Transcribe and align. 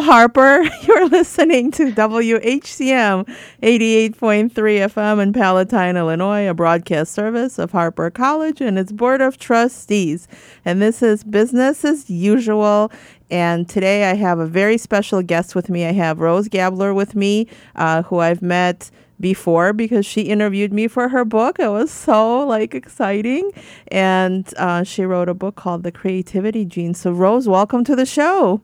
Harper. 0.00 0.62
You're 0.82 1.08
listening 1.08 1.70
to 1.72 1.92
WHCM 1.92 3.26
88.3 3.62 4.50
FM 4.50 5.22
in 5.22 5.32
Palatine, 5.32 5.96
Illinois, 5.96 6.48
a 6.48 6.54
broadcast 6.54 7.12
service 7.12 7.58
of 7.58 7.72
Harper 7.72 8.10
College 8.10 8.60
and 8.60 8.78
its 8.78 8.92
Board 8.92 9.20
of 9.20 9.38
Trustees. 9.38 10.28
And 10.64 10.80
this 10.82 11.02
is 11.02 11.24
Business 11.24 11.84
as 11.84 12.10
Usual. 12.10 12.90
And 13.30 13.68
today 13.68 14.10
I 14.10 14.14
have 14.14 14.38
a 14.38 14.46
very 14.46 14.78
special 14.78 15.22
guest 15.22 15.54
with 15.54 15.68
me. 15.68 15.84
I 15.86 15.92
have 15.92 16.20
Rose 16.20 16.48
Gabler 16.48 16.92
with 16.94 17.14
me, 17.14 17.46
uh, 17.76 18.02
who 18.02 18.18
I've 18.18 18.42
met 18.42 18.90
before 19.20 19.72
because 19.72 20.04
she 20.04 20.22
interviewed 20.22 20.72
me 20.72 20.88
for 20.88 21.08
her 21.08 21.24
book. 21.24 21.58
It 21.58 21.68
was 21.68 21.90
so 21.90 22.46
like 22.46 22.74
exciting, 22.74 23.50
and 23.88 24.52
uh, 24.56 24.82
she 24.82 25.04
wrote 25.04 25.28
a 25.28 25.34
book 25.34 25.56
called 25.56 25.82
The 25.82 25.92
Creativity 25.92 26.64
Gene. 26.64 26.94
So 26.94 27.12
Rose, 27.12 27.48
welcome 27.48 27.84
to 27.84 27.96
the 27.96 28.06
show. 28.06 28.60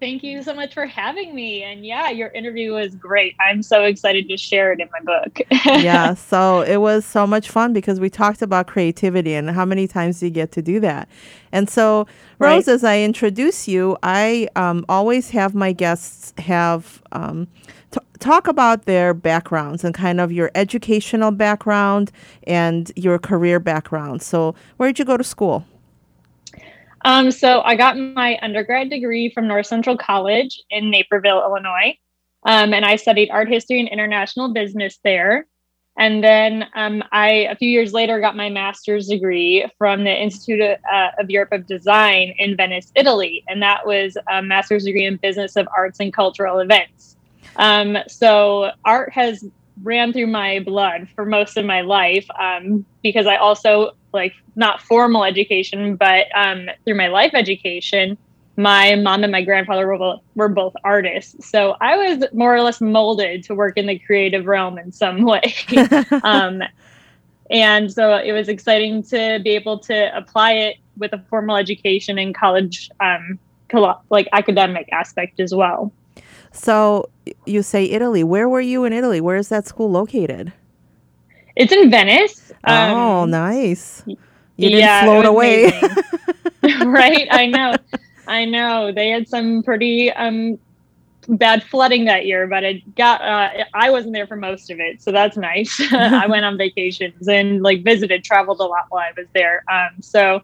Thank 0.00 0.22
you 0.22 0.42
so 0.42 0.54
much 0.54 0.72
for 0.72 0.86
having 0.86 1.34
me. 1.34 1.62
And 1.62 1.84
yeah, 1.84 2.08
your 2.08 2.28
interview 2.28 2.72
was 2.72 2.94
great. 2.94 3.36
I'm 3.38 3.62
so 3.62 3.84
excited 3.84 4.28
to 4.28 4.36
share 4.38 4.72
it 4.72 4.80
in 4.80 4.88
my 4.92 5.00
book. 5.00 5.40
yeah, 5.66 6.14
so 6.14 6.62
it 6.62 6.78
was 6.78 7.04
so 7.04 7.26
much 7.26 7.50
fun 7.50 7.74
because 7.74 8.00
we 8.00 8.08
talked 8.08 8.40
about 8.40 8.66
creativity 8.66 9.34
and 9.34 9.50
how 9.50 9.66
many 9.66 9.86
times 9.86 10.20
do 10.20 10.26
you 10.26 10.32
get 10.32 10.52
to 10.52 10.62
do 10.62 10.80
that. 10.80 11.06
And 11.52 11.68
so, 11.68 12.06
Rose, 12.38 12.66
right. 12.66 12.68
as 12.68 12.82
I 12.82 13.00
introduce 13.00 13.68
you, 13.68 13.98
I 14.02 14.48
um, 14.56 14.86
always 14.88 15.30
have 15.30 15.54
my 15.54 15.72
guests 15.72 16.32
have 16.38 17.02
um, 17.12 17.46
t- 17.90 18.00
talk 18.20 18.48
about 18.48 18.86
their 18.86 19.12
backgrounds 19.12 19.84
and 19.84 19.94
kind 19.94 20.18
of 20.18 20.32
your 20.32 20.50
educational 20.54 21.30
background 21.30 22.10
and 22.44 22.90
your 22.96 23.18
career 23.18 23.60
background. 23.60 24.22
So, 24.22 24.54
where 24.78 24.88
did 24.88 24.98
you 24.98 25.04
go 25.04 25.18
to 25.18 25.24
school? 25.24 25.66
Um, 27.02 27.30
so 27.30 27.62
I 27.62 27.76
got 27.76 27.96
my 27.96 28.38
undergrad 28.42 28.90
degree 28.90 29.30
from 29.30 29.48
North 29.48 29.66
Central 29.66 29.96
College 29.96 30.60
in 30.70 30.90
Naperville, 30.90 31.42
Illinois. 31.42 31.96
Um, 32.44 32.72
and 32.72 32.84
I 32.84 32.96
studied 32.96 33.30
art 33.30 33.48
history 33.48 33.80
and 33.80 33.88
international 33.88 34.52
business 34.52 34.98
there. 35.04 35.46
And 35.98 36.24
then 36.24 36.66
um, 36.74 37.02
I, 37.12 37.46
a 37.50 37.56
few 37.56 37.68
years 37.68 37.92
later, 37.92 38.20
got 38.20 38.36
my 38.36 38.48
master's 38.48 39.08
degree 39.08 39.66
from 39.76 40.04
the 40.04 40.22
Institute 40.22 40.60
of, 40.60 40.78
uh, 40.90 41.10
of, 41.18 41.28
Europe 41.28 41.52
of 41.52 41.66
Design 41.66 42.34
in 42.38 42.56
Venice, 42.56 42.92
Italy. 42.94 43.44
And 43.48 43.62
that 43.62 43.86
was 43.86 44.16
a 44.30 44.40
master's 44.40 44.84
degree 44.84 45.04
in 45.04 45.16
business 45.16 45.56
of 45.56 45.68
arts 45.76 46.00
and 46.00 46.12
cultural 46.12 46.60
events. 46.60 47.16
Um, 47.56 47.98
so 48.08 48.70
art 48.84 49.12
has 49.12 49.44
ran 49.82 50.12
through 50.12 50.28
my 50.28 50.60
blood 50.60 51.08
for 51.14 51.26
most 51.26 51.56
of 51.56 51.64
my 51.64 51.80
life 51.80 52.26
um, 52.38 52.86
because 53.02 53.26
I 53.26 53.36
also 53.36 53.92
like 54.12 54.34
not 54.56 54.80
formal 54.82 55.24
education, 55.24 55.96
but 55.96 56.26
um, 56.34 56.68
through 56.84 56.96
my 56.96 57.08
life 57.08 57.32
education, 57.34 58.16
my 58.56 58.94
mom 58.96 59.22
and 59.22 59.32
my 59.32 59.42
grandfather 59.42 59.86
were 59.86 59.98
both, 59.98 60.20
were 60.34 60.48
both 60.48 60.74
artists. 60.84 61.48
So 61.48 61.76
I 61.80 61.96
was 61.96 62.24
more 62.32 62.54
or 62.54 62.60
less 62.62 62.80
molded 62.80 63.44
to 63.44 63.54
work 63.54 63.76
in 63.76 63.86
the 63.86 63.98
creative 63.98 64.46
realm 64.46 64.78
in 64.78 64.92
some 64.92 65.22
way. 65.24 65.54
um, 66.22 66.62
and 67.50 67.92
so 67.92 68.16
it 68.16 68.32
was 68.32 68.48
exciting 68.48 69.02
to 69.04 69.40
be 69.42 69.50
able 69.50 69.78
to 69.80 70.16
apply 70.16 70.52
it 70.52 70.76
with 70.98 71.12
a 71.12 71.18
formal 71.30 71.56
education 71.56 72.18
and 72.18 72.34
college, 72.34 72.90
um, 73.00 73.38
like 74.10 74.28
academic 74.32 74.88
aspect 74.92 75.40
as 75.40 75.54
well. 75.54 75.92
So 76.52 77.08
you 77.46 77.62
say 77.62 77.84
Italy. 77.84 78.24
Where 78.24 78.48
were 78.48 78.60
you 78.60 78.84
in 78.84 78.92
Italy? 78.92 79.20
Where 79.20 79.36
is 79.36 79.48
that 79.48 79.66
school 79.66 79.90
located? 79.90 80.52
It's 81.60 81.72
in 81.72 81.90
Venice. 81.90 82.52
Oh, 82.66 83.24
um, 83.24 83.30
nice. 83.30 84.02
You 84.06 84.16
didn't 84.56 84.78
yeah, 84.78 85.04
float 85.04 85.26
away. 85.26 85.66
right? 86.62 87.28
I 87.30 87.46
know. 87.46 87.74
I 88.26 88.46
know. 88.46 88.92
They 88.92 89.10
had 89.10 89.28
some 89.28 89.62
pretty 89.62 90.10
um, 90.10 90.58
bad 91.28 91.62
flooding 91.62 92.06
that 92.06 92.24
year, 92.24 92.46
but 92.46 92.64
it 92.64 92.94
got, 92.94 93.20
uh, 93.20 93.64
I 93.74 93.90
wasn't 93.90 94.14
there 94.14 94.26
for 94.26 94.36
most 94.36 94.70
of 94.70 94.80
it. 94.80 95.02
So 95.02 95.12
that's 95.12 95.36
nice. 95.36 95.78
I 95.92 96.26
went 96.26 96.46
on 96.46 96.56
vacations 96.56 97.28
and 97.28 97.62
like 97.62 97.84
visited, 97.84 98.24
traveled 98.24 98.60
a 98.60 98.64
lot 98.64 98.86
while 98.88 99.02
I 99.02 99.12
was 99.14 99.26
there. 99.34 99.62
Um, 99.70 100.00
so 100.00 100.40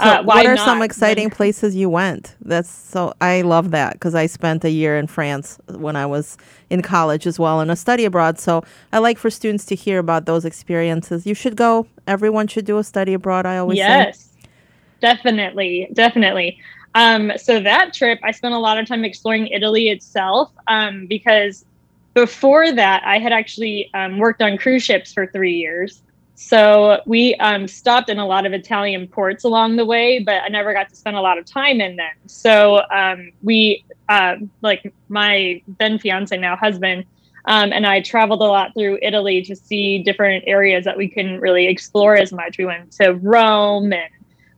so 0.00 0.06
uh, 0.06 0.22
what 0.24 0.44
are 0.44 0.56
not? 0.56 0.64
some 0.64 0.82
exciting 0.82 1.30
places 1.30 1.76
you 1.76 1.88
went? 1.88 2.34
That's 2.40 2.68
so 2.68 3.14
I 3.20 3.42
love 3.42 3.70
that 3.70 3.92
because 3.92 4.14
I 4.14 4.26
spent 4.26 4.64
a 4.64 4.70
year 4.70 4.98
in 4.98 5.06
France 5.06 5.58
when 5.68 5.94
I 5.94 6.04
was 6.04 6.36
in 6.68 6.82
college 6.82 7.28
as 7.28 7.38
well 7.38 7.60
and 7.60 7.70
a 7.70 7.76
study 7.76 8.04
abroad. 8.04 8.40
So 8.40 8.64
I 8.92 8.98
like 8.98 9.18
for 9.18 9.30
students 9.30 9.64
to 9.66 9.76
hear 9.76 10.00
about 10.00 10.26
those 10.26 10.44
experiences. 10.44 11.26
You 11.26 11.34
should 11.34 11.54
go. 11.54 11.86
Everyone 12.08 12.48
should 12.48 12.64
do 12.64 12.78
a 12.78 12.84
study 12.84 13.14
abroad. 13.14 13.46
I 13.46 13.58
always 13.58 13.78
yes, 13.78 14.18
say. 14.18 14.48
definitely, 15.00 15.88
definitely. 15.92 16.58
Um, 16.96 17.32
so 17.36 17.60
that 17.60 17.92
trip, 17.92 18.18
I 18.24 18.32
spent 18.32 18.54
a 18.54 18.58
lot 18.58 18.78
of 18.78 18.86
time 18.86 19.04
exploring 19.04 19.46
Italy 19.48 19.90
itself 19.90 20.50
um, 20.66 21.06
because 21.06 21.64
before 22.14 22.72
that, 22.72 23.02
I 23.04 23.18
had 23.18 23.32
actually 23.32 23.90
um, 23.94 24.18
worked 24.18 24.42
on 24.42 24.56
cruise 24.56 24.82
ships 24.82 25.12
for 25.12 25.26
three 25.26 25.54
years. 25.54 26.02
So 26.36 27.00
we 27.06 27.34
um, 27.36 27.68
stopped 27.68 28.10
in 28.10 28.18
a 28.18 28.26
lot 28.26 28.44
of 28.44 28.52
Italian 28.52 29.06
ports 29.06 29.44
along 29.44 29.76
the 29.76 29.84
way, 29.84 30.18
but 30.18 30.42
I 30.42 30.48
never 30.48 30.72
got 30.72 30.88
to 30.88 30.96
spend 30.96 31.16
a 31.16 31.20
lot 31.20 31.38
of 31.38 31.44
time 31.44 31.80
in 31.80 31.96
them. 31.96 32.12
So 32.26 32.82
um, 32.90 33.32
we, 33.42 33.84
uh, 34.08 34.36
like 34.60 34.92
my 35.08 35.62
then 35.78 35.98
fiance, 35.98 36.36
now 36.36 36.56
husband, 36.56 37.04
um, 37.46 37.72
and 37.72 37.86
I 37.86 38.00
traveled 38.00 38.40
a 38.40 38.46
lot 38.46 38.72
through 38.74 38.98
Italy 39.02 39.42
to 39.42 39.54
see 39.54 40.02
different 40.02 40.44
areas 40.46 40.84
that 40.86 40.96
we 40.96 41.08
couldn't 41.08 41.40
really 41.40 41.66
explore 41.66 42.16
as 42.16 42.32
much. 42.32 42.58
We 42.58 42.64
went 42.64 42.90
to 42.92 43.12
Rome 43.14 43.92
and 43.92 44.10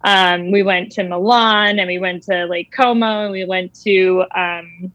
um, 0.04 0.52
we 0.52 0.62
went 0.62 0.92
to 0.92 1.02
Milan 1.02 1.78
and 1.78 1.88
we 1.88 1.98
went 1.98 2.22
to 2.24 2.46
Lake 2.46 2.70
Como 2.70 3.24
and 3.24 3.32
we 3.32 3.44
went 3.44 3.74
to 3.82 4.24
um, 4.34 4.92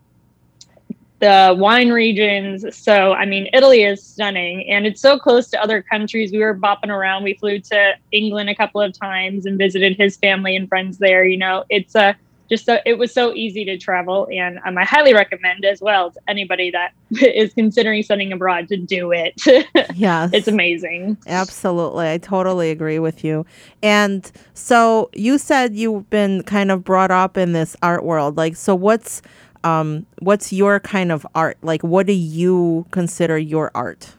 the 1.21 1.55
wine 1.57 1.91
regions. 1.91 2.65
So, 2.75 3.13
I 3.13 3.25
mean, 3.25 3.47
Italy 3.53 3.83
is 3.83 4.03
stunning 4.03 4.69
and 4.69 4.85
it's 4.85 4.99
so 4.99 5.17
close 5.17 5.47
to 5.49 5.61
other 5.61 5.81
countries. 5.81 6.31
We 6.31 6.39
were 6.39 6.57
bopping 6.57 6.89
around. 6.89 7.23
We 7.23 7.35
flew 7.35 7.59
to 7.59 7.93
England 8.11 8.49
a 8.49 8.55
couple 8.55 8.81
of 8.81 8.97
times 8.97 9.45
and 9.45 9.57
visited 9.57 9.95
his 9.95 10.17
family 10.17 10.55
and 10.55 10.67
friends 10.67 10.97
there. 10.97 11.23
You 11.23 11.37
know, 11.37 11.63
it's 11.69 11.95
a 11.95 12.17
just 12.49 12.65
so 12.65 12.79
it 12.85 12.97
was 12.97 13.13
so 13.13 13.33
easy 13.33 13.63
to 13.63 13.77
travel 13.77 14.27
and 14.29 14.59
um, 14.65 14.77
i 14.77 14.83
highly 14.83 15.13
recommend 15.13 15.63
as 15.63 15.79
well 15.79 16.11
to 16.11 16.19
anybody 16.27 16.69
that 16.69 16.91
is 17.21 17.53
considering 17.53 18.03
studying 18.03 18.33
abroad 18.33 18.67
to 18.67 18.75
do 18.75 19.13
it 19.13 19.33
yeah 19.95 20.27
it's 20.33 20.49
amazing 20.49 21.17
absolutely 21.27 22.09
i 22.09 22.17
totally 22.17 22.69
agree 22.69 22.99
with 22.99 23.23
you 23.23 23.45
and 23.81 24.33
so 24.53 25.09
you 25.13 25.37
said 25.37 25.73
you've 25.73 26.09
been 26.09 26.43
kind 26.43 26.71
of 26.71 26.83
brought 26.83 27.09
up 27.09 27.37
in 27.37 27.53
this 27.53 27.77
art 27.81 28.03
world 28.03 28.35
like 28.35 28.57
so 28.57 28.75
what's 28.75 29.21
um, 29.63 30.05
what's 30.19 30.51
your 30.51 30.79
kind 30.79 31.11
of 31.11 31.25
art? 31.35 31.57
Like, 31.61 31.81
what 31.83 32.07
do 32.07 32.13
you 32.13 32.85
consider 32.91 33.37
your 33.37 33.71
art? 33.73 34.13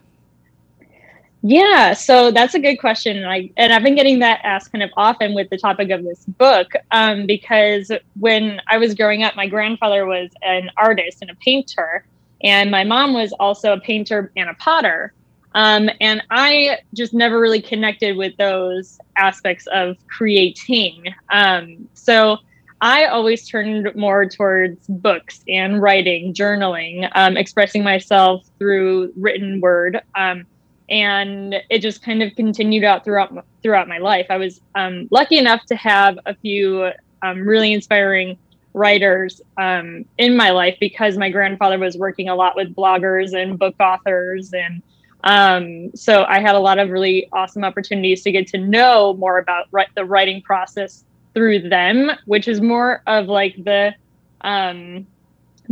Yeah, 1.45 1.91
so 1.91 2.31
that's 2.31 2.53
a 2.53 2.59
good 2.59 2.77
question, 2.77 3.17
and 3.17 3.25
I 3.25 3.49
and 3.57 3.73
I've 3.73 3.83
been 3.83 3.95
getting 3.95 4.19
that 4.19 4.39
asked 4.43 4.71
kind 4.71 4.81
of 4.81 4.91
often 4.95 5.33
with 5.33 5.49
the 5.49 5.57
topic 5.57 5.89
of 5.89 6.01
this 6.01 6.23
book, 6.23 6.71
um, 6.91 7.25
because 7.25 7.91
when 8.17 8.61
I 8.69 8.77
was 8.77 8.95
growing 8.95 9.23
up, 9.23 9.35
my 9.35 9.45
grandfather 9.45 10.05
was 10.05 10.31
an 10.41 10.71
artist 10.77 11.17
and 11.19 11.29
a 11.29 11.35
painter, 11.35 12.05
and 12.43 12.71
my 12.71 12.85
mom 12.85 13.13
was 13.13 13.33
also 13.41 13.73
a 13.73 13.79
painter 13.81 14.31
and 14.37 14.49
a 14.49 14.53
potter, 14.53 15.11
um, 15.53 15.89
and 15.99 16.23
I 16.31 16.77
just 16.93 17.13
never 17.13 17.41
really 17.41 17.61
connected 17.61 18.15
with 18.15 18.37
those 18.37 18.97
aspects 19.17 19.67
of 19.67 19.97
creating. 20.07 21.13
Um, 21.29 21.89
so 21.93 22.37
I 22.83 23.05
always 23.05 23.47
turned 23.47 23.95
more 23.95 24.25
towards 24.25 24.85
books 24.89 25.41
and 25.47 25.81
writing, 25.81 26.33
journaling, 26.33 27.09
um, 27.15 27.37
expressing 27.37 27.81
myself 27.81 28.45
through 28.59 29.13
written 29.15 29.61
word. 29.61 30.01
Um, 30.15 30.45
and 30.89 31.55
it 31.69 31.79
just 31.79 32.03
kind 32.03 32.21
of 32.21 32.35
continued 32.35 32.83
out 32.83 33.05
throughout 33.05 33.45
throughout 33.61 33.87
my 33.87 33.99
life. 33.99 34.25
I 34.29 34.35
was 34.35 34.59
um, 34.75 35.07
lucky 35.11 35.37
enough 35.37 35.65
to 35.67 35.77
have 35.77 36.19
a 36.25 36.35
few 36.35 36.91
um, 37.21 37.47
really 37.47 37.71
inspiring 37.71 38.37
writers 38.73 39.39
um, 39.57 40.03
in 40.17 40.35
my 40.35 40.49
life 40.49 40.75
because 40.81 41.17
my 41.17 41.29
grandfather 41.29 41.79
was 41.79 41.95
working 41.95 42.27
a 42.27 42.35
lot 42.35 42.57
with 42.57 42.75
bloggers 42.75 43.33
and 43.33 43.57
book 43.57 43.75
authors 43.79 44.51
and 44.53 44.83
um, 45.23 45.95
so 45.95 46.25
I 46.25 46.41
had 46.41 46.53
a 46.53 46.59
lot 46.59 46.79
of 46.79 46.89
really 46.89 47.29
awesome 47.31 47.63
opportunities 47.63 48.23
to 48.23 48.31
get 48.33 48.45
to 48.47 48.57
know 48.57 49.13
more 49.13 49.37
about 49.37 49.69
the 49.95 50.03
writing 50.03 50.41
process 50.41 51.05
through 51.33 51.69
them, 51.69 52.11
which 52.25 52.47
is 52.47 52.61
more 52.61 53.01
of 53.07 53.27
like 53.27 53.55
the 53.63 53.93
um, 54.41 55.07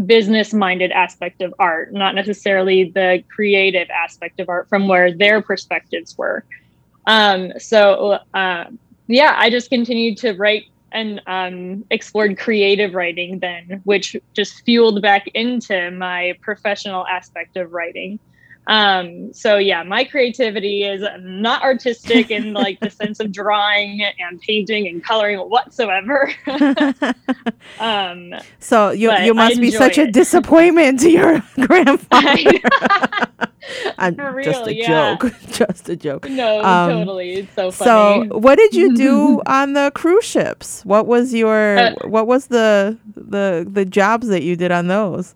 business 0.06 0.54
minded 0.54 0.92
aspect 0.92 1.42
of 1.42 1.54
art, 1.60 1.94
not 1.94 2.16
necessarily 2.16 2.86
the 2.86 3.24
creative 3.30 3.90
aspect 3.90 4.40
of 4.40 4.50
art 4.50 4.70
from 4.70 4.88
where 4.88 5.14
their 5.14 5.42
perspectives 5.42 6.18
were. 6.18 6.44
Um, 7.08 7.54
so, 7.60 8.20
uh, 8.34 8.66
yeah, 9.08 9.36
I 9.38 9.50
just 9.50 9.70
continued 9.70 10.18
to 10.20 10.34
write 10.34 10.66
and 10.94 11.22
um, 11.28 11.86
explored 11.90 12.38
creative 12.38 12.94
writing 12.94 13.40
then, 13.40 13.82
which 13.86 14.16
just 14.34 14.64
fueled 14.66 15.02
back 15.02 15.28
into 15.34 15.92
my 15.92 16.38
professional 16.42 17.08
aspect 17.08 17.56
of 17.58 17.72
writing. 17.72 18.20
Um, 18.68 19.34
so 19.34 19.58
yeah, 19.58 19.84
my 19.84 20.04
creativity 20.04 20.84
is 20.84 21.04
not 21.20 21.64
artistic 21.64 22.30
in 22.30 22.54
like 22.62 22.80
the 22.80 22.90
sense 22.90 23.20
of 23.20 23.32
drawing 23.32 24.04
and 24.04 24.40
painting 24.42 24.88
and 24.88 25.04
coloring 25.04 25.40
whatsoever. 25.40 26.32
um, 27.80 28.34
so 28.60 28.92
you 28.92 29.12
you 29.12 29.34
must 29.34 29.60
be 29.60 29.72
such 29.72 29.98
it. 29.98 30.10
a 30.10 30.12
disappointment 30.12 31.00
to 31.02 31.10
your 31.10 31.44
grandfather. 31.62 32.60
I'm 33.98 34.16
real, 34.16 34.44
just 34.44 34.68
a 34.68 34.76
yeah. 34.76 35.16
joke. 35.16 35.34
just 35.52 35.90
a 35.90 35.96
joke. 35.96 36.30
No, 36.30 36.64
um, 36.64 36.90
totally. 36.92 37.34
It's 37.34 37.54
so 37.54 37.72
funny. 37.72 38.30
So, 38.30 38.38
what 38.38 38.58
did 38.58 38.74
you 38.74 38.96
do 38.96 39.42
on 39.46 39.74
the 39.74 39.92
cruise 39.96 40.26
ships? 40.26 40.84
What 40.86 41.08
was 41.08 41.34
your 41.34 41.78
uh, 41.78 41.96
what 42.04 42.28
was 42.28 42.48
the 42.48 42.98
the 43.16 43.68
the 43.70 43.86
jobs 43.86 44.28
that 44.28 44.44
you 44.44 44.56
did 44.56 44.72
on 44.72 44.88
those? 44.88 45.36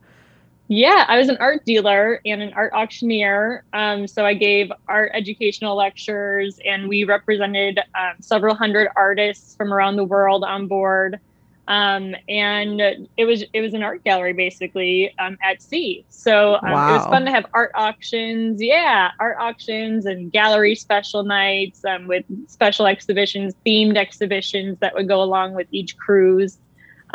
Yeah, 0.68 1.06
I 1.08 1.18
was 1.18 1.30
an 1.30 1.38
art 1.40 1.64
dealer 1.64 2.22
and 2.26 2.42
an 2.42 2.52
art 2.54 2.74
auctioneer. 2.74 3.64
Um, 3.74 4.08
so 4.08 4.26
I 4.26 4.34
gave 4.34 4.72
art 4.88 5.12
educational 5.14 5.76
lectures, 5.76 6.60
and 6.66 6.90
we 6.90 7.04
represented 7.04 7.80
um, 7.94 8.16
several 8.20 8.56
hundred 8.56 8.90
artists 8.96 9.56
from 9.56 9.72
around 9.72 9.96
the 9.96 10.04
world 10.04 10.44
on 10.44 10.68
board. 10.68 11.20
Um, 11.68 12.16
and 12.30 12.80
it 13.18 13.26
was 13.26 13.44
it 13.54 13.62
was 13.62 13.74
an 13.74 13.82
art 13.82 14.04
gallery 14.04 14.34
basically 14.34 15.14
um, 15.18 15.38
at 15.44 15.62
sea. 15.62 16.06
So 16.10 16.56
um, 16.56 16.72
wow. 16.72 16.90
it 16.90 16.98
was 16.98 17.06
fun 17.08 17.26
to 17.26 17.32
have 17.32 17.46
art 17.54 17.72
auctions. 17.74 18.62
Yeah, 18.62 19.12
art 19.20 19.38
auctions 19.40 20.06
and 20.06 20.32
gallery 20.32 20.76
special 20.76 21.24
nights 21.24 21.84
um, 21.86 22.08
with 22.08 22.26
special 22.48 22.86
exhibitions, 22.86 23.54
themed 23.66 23.98
exhibitions 23.98 24.78
that 24.80 24.94
would 24.94 25.08
go 25.08 25.22
along 25.22 25.54
with 25.54 25.68
each 25.72 25.98
cruise. 25.98 26.58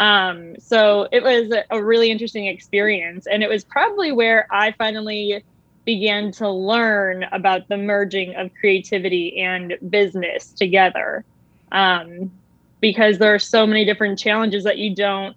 Um, 0.01 0.59
so 0.59 1.09
it 1.13 1.23
was 1.23 1.53
a 1.71 1.85
really 1.85 2.11
interesting 2.11 2.47
experience. 2.47 3.27
And 3.27 3.43
it 3.43 3.51
was 3.51 3.65
probably 3.65 4.13
where 4.13 4.47
I 4.51 4.73
finally 4.73 5.45
began 5.85 6.33
to 6.33 6.49
learn 6.49 7.25
about 7.33 7.69
the 7.69 7.77
merging 7.77 8.35
of 8.35 8.51
creativity 8.59 9.39
and 9.43 9.77
business 9.91 10.53
together. 10.53 11.23
Um, 11.71 12.33
because 12.81 13.19
there 13.19 13.35
are 13.35 13.39
so 13.39 13.67
many 13.67 13.85
different 13.85 14.19
challenges 14.19 14.65
that 14.65 14.79
you 14.79 14.95
don't 14.95 15.37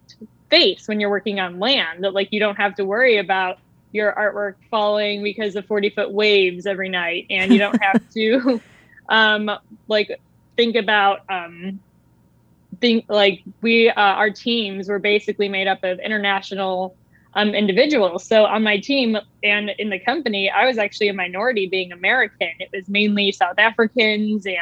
face 0.49 0.87
when 0.87 1.01
you're 1.01 1.09
working 1.09 1.41
on 1.41 1.59
land 1.59 2.05
that 2.05 2.13
like 2.13 2.29
you 2.31 2.39
don't 2.39 2.55
have 2.55 2.73
to 2.75 2.85
worry 2.85 3.17
about 3.17 3.59
your 3.91 4.13
artwork 4.13 4.55
falling 4.71 5.21
because 5.23 5.57
of 5.57 5.65
40 5.65 5.89
foot 5.89 6.11
waves 6.11 6.65
every 6.65 6.87
night 6.87 7.25
and 7.29 7.51
you 7.51 7.59
don't 7.59 7.81
have 7.81 8.01
to 8.13 8.61
um 9.09 9.51
like 9.89 10.21
think 10.55 10.75
about 10.75 11.21
um 11.29 11.81
think 12.79 13.05
like 13.09 13.43
we 13.61 13.89
uh, 13.89 13.93
our 14.01 14.29
teams 14.29 14.89
were 14.89 14.99
basically 14.99 15.49
made 15.49 15.67
up 15.67 15.83
of 15.83 15.99
international 15.99 16.95
um, 17.35 17.49
individuals. 17.49 18.25
So 18.25 18.45
on 18.45 18.63
my 18.63 18.77
team 18.79 19.17
and 19.43 19.71
in 19.77 19.89
the 19.89 19.99
company, 19.99 20.49
I 20.49 20.65
was 20.65 20.77
actually 20.77 21.09
a 21.09 21.13
minority 21.13 21.67
being 21.67 21.91
American. 21.91 22.51
It 22.59 22.69
was 22.73 22.87
mainly 22.87 23.31
South 23.31 23.57
Africans 23.57 24.45
and 24.45 24.57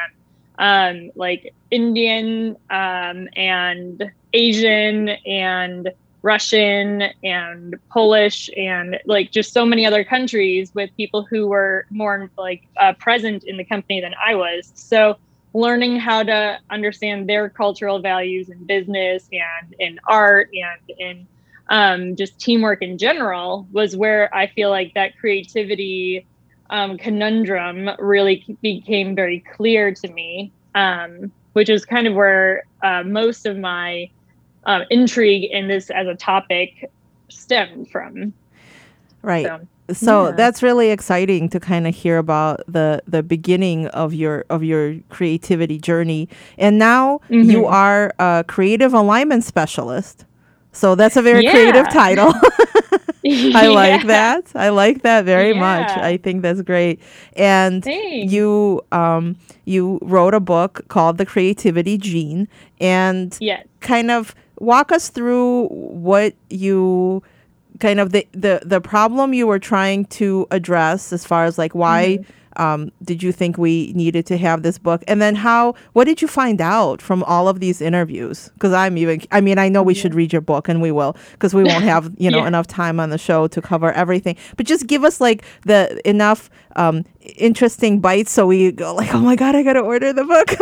um, 0.58 1.12
like 1.16 1.54
Indian 1.70 2.56
um, 2.70 3.28
and 3.36 4.12
Asian 4.34 5.10
and 5.10 5.92
Russian 6.22 7.04
and 7.24 7.76
Polish 7.90 8.50
and 8.56 9.00
like 9.06 9.32
just 9.32 9.54
so 9.54 9.66
many 9.66 9.86
other 9.86 10.04
countries 10.04 10.72
with 10.76 10.96
people 10.96 11.26
who 11.26 11.48
were 11.48 11.86
more 11.90 12.30
like 12.38 12.68
uh, 12.80 12.94
present 12.94 13.44
in 13.44 13.58
the 13.58 13.64
company 13.66 14.02
than 14.02 14.14
I 14.24 14.36
was. 14.36 14.72
So 14.76 15.18
learning 15.54 16.00
how 16.00 16.24
to 16.24 16.60
understand 16.70 17.28
their 17.28 17.50
cultural 17.50 18.00
values 18.00 18.50
in 18.50 18.64
business 18.66 19.28
and 19.32 19.76
in 19.80 20.00
art 20.08 20.50
and 20.54 21.00
in 21.00 21.28
um, 21.70 22.16
just 22.16 22.40
teamwork 22.40 22.82
in 22.82 22.98
general 22.98 23.68
was 23.72 23.96
where 23.96 24.34
I 24.36 24.48
feel 24.48 24.70
like 24.70 24.94
that 24.94 25.18
creativity 25.18 26.26
um, 26.70 26.98
conundrum 26.98 27.90
really 28.00 28.58
became 28.62 29.16
very 29.16 29.40
clear 29.56 29.94
to 29.94 30.08
me, 30.10 30.52
um, 30.76 31.32
which 31.54 31.70
is 31.70 31.86
kind 31.86 32.08
of 32.08 32.14
where 32.14 32.64
uh, 32.84 33.04
most 33.04 33.46
of 33.46 33.58
my 33.58 34.10
uh, 34.66 34.82
intrigue 34.90 35.50
in 35.52 35.68
this 35.68 35.90
as 35.90 36.08
a 36.08 36.16
topic 36.16 36.90
stemmed 37.30 37.90
from. 37.90 38.34
Right. 39.22 39.46
So 39.46 39.68
so 39.94 40.28
yeah. 40.28 40.32
that's 40.36 40.64
really 40.64 40.90
exciting 40.90 41.50
to 41.50 41.60
kind 41.60 41.88
of 41.88 41.96
hear 41.96 42.18
about 42.18 42.62
the 42.68 43.02
the 43.08 43.24
beginning 43.24 43.88
of 43.88 44.14
your 44.14 44.46
of 44.50 44.64
your 44.64 44.96
creativity 45.10 45.78
journey 45.78 46.28
and 46.58 46.78
now 46.78 47.20
mm-hmm. 47.30 47.50
you 47.50 47.66
are 47.66 48.14
a 48.20 48.44
creative 48.48 48.94
alignment 48.94 49.44
specialist 49.44 50.26
so 50.72 50.96
that's 50.96 51.18
a 51.18 51.22
very 51.22 51.44
yeah. 51.44 51.52
creative 51.52 51.90
title 51.90 52.34
i 53.54 53.68
like 53.68 54.08
that 54.08 54.44
i 54.56 54.70
like 54.70 55.04
that 55.04 55.26
very 55.26 55.54
much 55.54 55.90
i 55.98 56.18
think 56.18 56.42
that's 56.42 56.62
great 56.64 57.00
and 57.34 57.84
Thanks. 57.84 58.34
you 58.34 58.82
um 58.92 59.36
you 59.66 60.00
wrote 60.02 60.34
a 60.34 60.40
book 60.40 60.88
called 60.88 61.20
the 61.20 61.26
creativity 61.26 61.98
gene 62.00 62.48
and 62.80 63.38
yes. 63.40 63.66
kind 63.80 64.10
of 64.10 64.34
walk 64.60 64.92
us 64.92 65.10
through 65.10 65.68
what 65.68 66.34
you 66.50 67.22
kind 67.82 68.00
of 68.00 68.12
the, 68.12 68.26
the 68.32 68.62
the 68.64 68.80
problem 68.80 69.34
you 69.34 69.46
were 69.46 69.60
trying 69.60 70.06
to 70.06 70.48
address 70.52 71.12
as 71.12 71.26
far 71.26 71.44
as 71.44 71.58
like 71.58 71.76
why 71.76 72.20
mm-hmm. 72.22 72.62
um, 72.62 72.92
did 73.04 73.22
you 73.22 73.32
think 73.32 73.58
we 73.58 73.92
needed 73.94 74.26
to 74.28 74.38
have 74.38 74.62
this 74.62 74.78
book 74.78 75.04
and 75.08 75.22
then 75.22 75.36
how 75.36 75.74
what 75.94 76.06
did 76.06 76.22
you 76.22 76.28
find 76.28 76.62
out 76.62 77.02
from 77.02 77.24
all 77.24 77.50
of 77.50 77.60
these 77.60 77.82
interviews 77.82 78.50
because 78.54 78.72
i'm 78.72 78.98
even 78.98 79.20
i 79.32 79.42
mean 79.42 79.58
i 79.58 79.68
know 79.68 79.82
we 79.82 79.96
yeah. 79.96 80.02
should 80.02 80.14
read 80.14 80.32
your 80.32 80.42
book 80.42 80.70
and 80.70 80.82
we 80.82 80.92
will 80.92 81.18
because 81.34 81.54
we 81.54 81.64
won't 81.64 81.84
have 81.94 82.14
you 82.18 82.30
know 82.30 82.38
yeah. 82.38 82.48
enough 82.48 82.68
time 82.68 83.00
on 83.00 83.10
the 83.10 83.18
show 83.18 83.48
to 83.48 83.62
cover 83.62 83.92
everything 83.94 84.38
but 84.56 84.66
just 84.66 84.86
give 84.88 85.04
us 85.04 85.20
like 85.20 85.44
the 85.64 86.00
enough 86.08 86.50
um, 86.78 87.04
interesting 87.36 88.00
bites 88.00 88.32
so 88.32 88.46
we 88.46 88.72
go 88.72 88.94
like 88.94 89.14
oh 89.14 89.20
my 89.20 89.36
god 89.36 89.56
i 89.56 89.64
gotta 89.64 89.82
order 89.82 90.14
the 90.14 90.24
book 90.24 90.56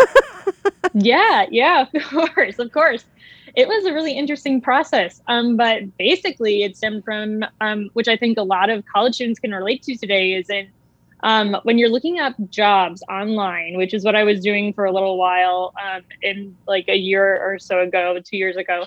yeah 0.94 1.46
yeah 1.52 1.86
of 1.94 2.04
course 2.04 2.58
of 2.60 2.72
course 2.72 3.04
it 3.60 3.68
was 3.68 3.86
a 3.86 3.94
really 3.94 4.14
interesting 4.14 4.62
process. 4.62 5.22
Um, 5.28 5.58
but 5.58 5.98
basically, 5.98 6.64
it 6.64 6.78
stemmed 6.78 7.04
from, 7.04 7.44
um, 7.60 7.90
which 7.92 8.08
I 8.08 8.16
think 8.16 8.38
a 8.38 8.44
lot 8.44 8.70
of 8.70 8.86
college 8.86 9.16
students 9.16 9.38
can 9.40 9.52
relate 9.52 9.84
to 9.84 9.98
today, 9.98 10.32
is 10.34 10.50
in 10.50 10.70
um, 11.24 11.58
when 11.64 11.78
you're 11.78 11.90
looking 11.90 12.20
up 12.20 12.36
jobs 12.50 13.04
online, 13.10 13.76
which 13.76 13.94
is 13.94 14.06
what 14.06 14.16
I 14.16 14.24
was 14.24 14.40
doing 14.40 14.72
for 14.72 14.86
a 14.86 14.94
little 14.94 15.18
while 15.18 15.74
um, 15.84 16.04
in 16.22 16.56
like 16.68 16.86
a 16.88 16.96
year 16.96 17.38
or 17.44 17.60
so 17.60 17.82
ago, 17.82 18.18
two 18.24 18.38
years 18.38 18.56
ago. 18.56 18.86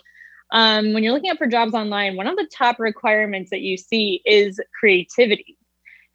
Um, 0.52 0.94
when 0.94 1.02
you're 1.02 1.12
looking 1.12 1.30
up 1.30 1.36
for 1.36 1.46
jobs 1.46 1.74
online, 1.74 2.16
one 2.16 2.26
of 2.26 2.36
the 2.36 2.48
top 2.50 2.80
requirements 2.80 3.50
that 3.50 3.60
you 3.60 3.76
see 3.76 4.22
is 4.24 4.58
creativity. 4.80 5.58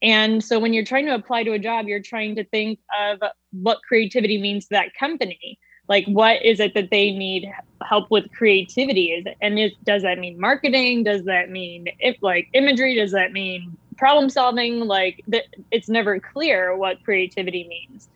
And 0.02 0.44
so 0.44 0.58
when 0.58 0.74
you're 0.74 0.86
trying 0.86 1.06
to 1.06 1.14
apply 1.14 1.44
to 1.44 1.52
a 1.52 1.60
job, 1.60 1.86
you're 1.86 2.02
trying 2.02 2.36
to 2.36 2.44
think 2.44 2.80
of 3.00 3.22
what 3.52 3.80
creativity 3.88 4.42
means 4.42 4.66
to 4.66 4.70
that 4.72 4.96
company 5.00 5.60
like 5.88 6.06
what 6.06 6.44
is 6.44 6.60
it 6.60 6.74
that 6.74 6.90
they 6.90 7.12
need 7.12 7.52
help 7.86 8.10
with 8.12 8.32
creativity? 8.32 9.12
Is 9.12 9.26
it, 9.26 9.38
and 9.42 9.58
is, 9.58 9.72
does 9.84 10.02
that 10.04 10.20
mean 10.20 10.40
marketing? 10.40 11.04
Does 11.04 11.24
that 11.24 11.50
mean 11.50 11.88
if 12.00 12.18
like 12.22 12.50
imagery? 12.54 12.96
Does 12.96 13.12
that 13.12 13.32
mean 13.32 13.78
problem 13.98 14.30
solving? 14.30 14.80
Like 14.82 15.24
it's 15.72 15.90
never 15.90 16.20
clear 16.20 16.76
what 16.76 17.04
creativity 17.04 17.68
means. 17.68 18.10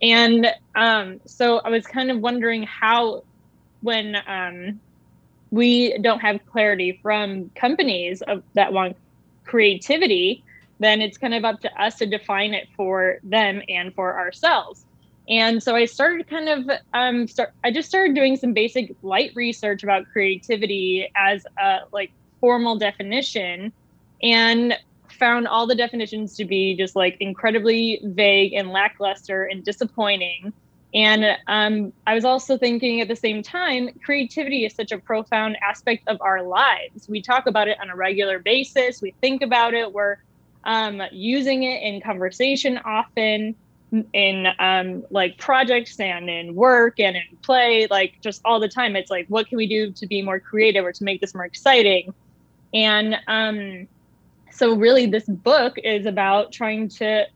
And 0.00 0.52
um, 0.74 1.20
so 1.24 1.58
i 1.58 1.68
was 1.68 1.86
kind 1.86 2.10
of 2.10 2.20
wondering 2.20 2.62
how 2.62 3.22
when 3.80 4.16
um, 4.26 4.80
we 5.50 5.96
don't 5.98 6.20
have 6.20 6.44
clarity 6.46 6.98
from 7.02 7.50
companies 7.54 8.22
of, 8.22 8.42
that 8.54 8.72
want 8.72 8.96
creativity 9.44 10.44
then 10.80 11.00
it's 11.00 11.18
kind 11.18 11.34
of 11.34 11.44
up 11.44 11.60
to 11.60 11.82
us 11.82 11.96
to 11.96 12.06
define 12.06 12.54
it 12.54 12.68
for 12.76 13.18
them 13.24 13.62
and 13.68 13.94
for 13.94 14.18
ourselves 14.18 14.84
and 15.28 15.62
so 15.62 15.76
I 15.76 15.84
started 15.84 16.26
kind 16.26 16.48
of, 16.48 16.70
um, 16.94 17.26
start, 17.28 17.52
I 17.62 17.70
just 17.70 17.88
started 17.88 18.14
doing 18.14 18.36
some 18.36 18.54
basic 18.54 18.94
light 19.02 19.32
research 19.34 19.82
about 19.82 20.06
creativity 20.10 21.10
as 21.16 21.44
a 21.58 21.80
like 21.92 22.10
formal 22.40 22.78
definition 22.78 23.72
and 24.22 24.74
found 25.10 25.46
all 25.46 25.66
the 25.66 25.74
definitions 25.74 26.34
to 26.36 26.44
be 26.44 26.74
just 26.76 26.96
like 26.96 27.16
incredibly 27.20 28.00
vague 28.04 28.54
and 28.54 28.70
lackluster 28.70 29.44
and 29.44 29.64
disappointing. 29.64 30.52
And 30.94 31.36
um, 31.46 31.92
I 32.06 32.14
was 32.14 32.24
also 32.24 32.56
thinking 32.56 33.02
at 33.02 33.08
the 33.08 33.16
same 33.16 33.42
time, 33.42 33.90
creativity 34.02 34.64
is 34.64 34.74
such 34.74 34.92
a 34.92 34.98
profound 34.98 35.58
aspect 35.62 36.04
of 36.08 36.16
our 36.22 36.42
lives. 36.42 37.06
We 37.08 37.20
talk 37.20 37.46
about 37.46 37.68
it 37.68 37.76
on 37.82 37.90
a 37.90 37.96
regular 37.96 38.38
basis, 38.38 39.02
we 39.02 39.14
think 39.20 39.42
about 39.42 39.74
it, 39.74 39.92
we're 39.92 40.16
um, 40.64 41.02
using 41.12 41.64
it 41.64 41.82
in 41.82 42.00
conversation 42.00 42.78
often 42.84 43.54
in 44.12 44.46
um, 44.58 45.04
like 45.10 45.38
projects 45.38 45.98
and 45.98 46.28
in 46.28 46.54
work 46.54 47.00
and 47.00 47.16
in 47.16 47.22
play, 47.42 47.86
like 47.90 48.20
just 48.20 48.40
all 48.44 48.60
the 48.60 48.68
time. 48.68 48.96
It's 48.96 49.10
like, 49.10 49.26
what 49.28 49.48
can 49.48 49.56
we 49.56 49.66
do 49.66 49.92
to 49.92 50.06
be 50.06 50.22
more 50.22 50.40
creative 50.40 50.84
or 50.84 50.92
to 50.92 51.04
make 51.04 51.20
this 51.20 51.34
more 51.34 51.44
exciting? 51.44 52.12
And 52.74 53.16
um, 53.26 53.88
so, 54.50 54.74
really, 54.74 55.06
this 55.06 55.24
book 55.24 55.76
is 55.82 56.06
about 56.06 56.52
trying 56.52 56.88
to 56.90 57.26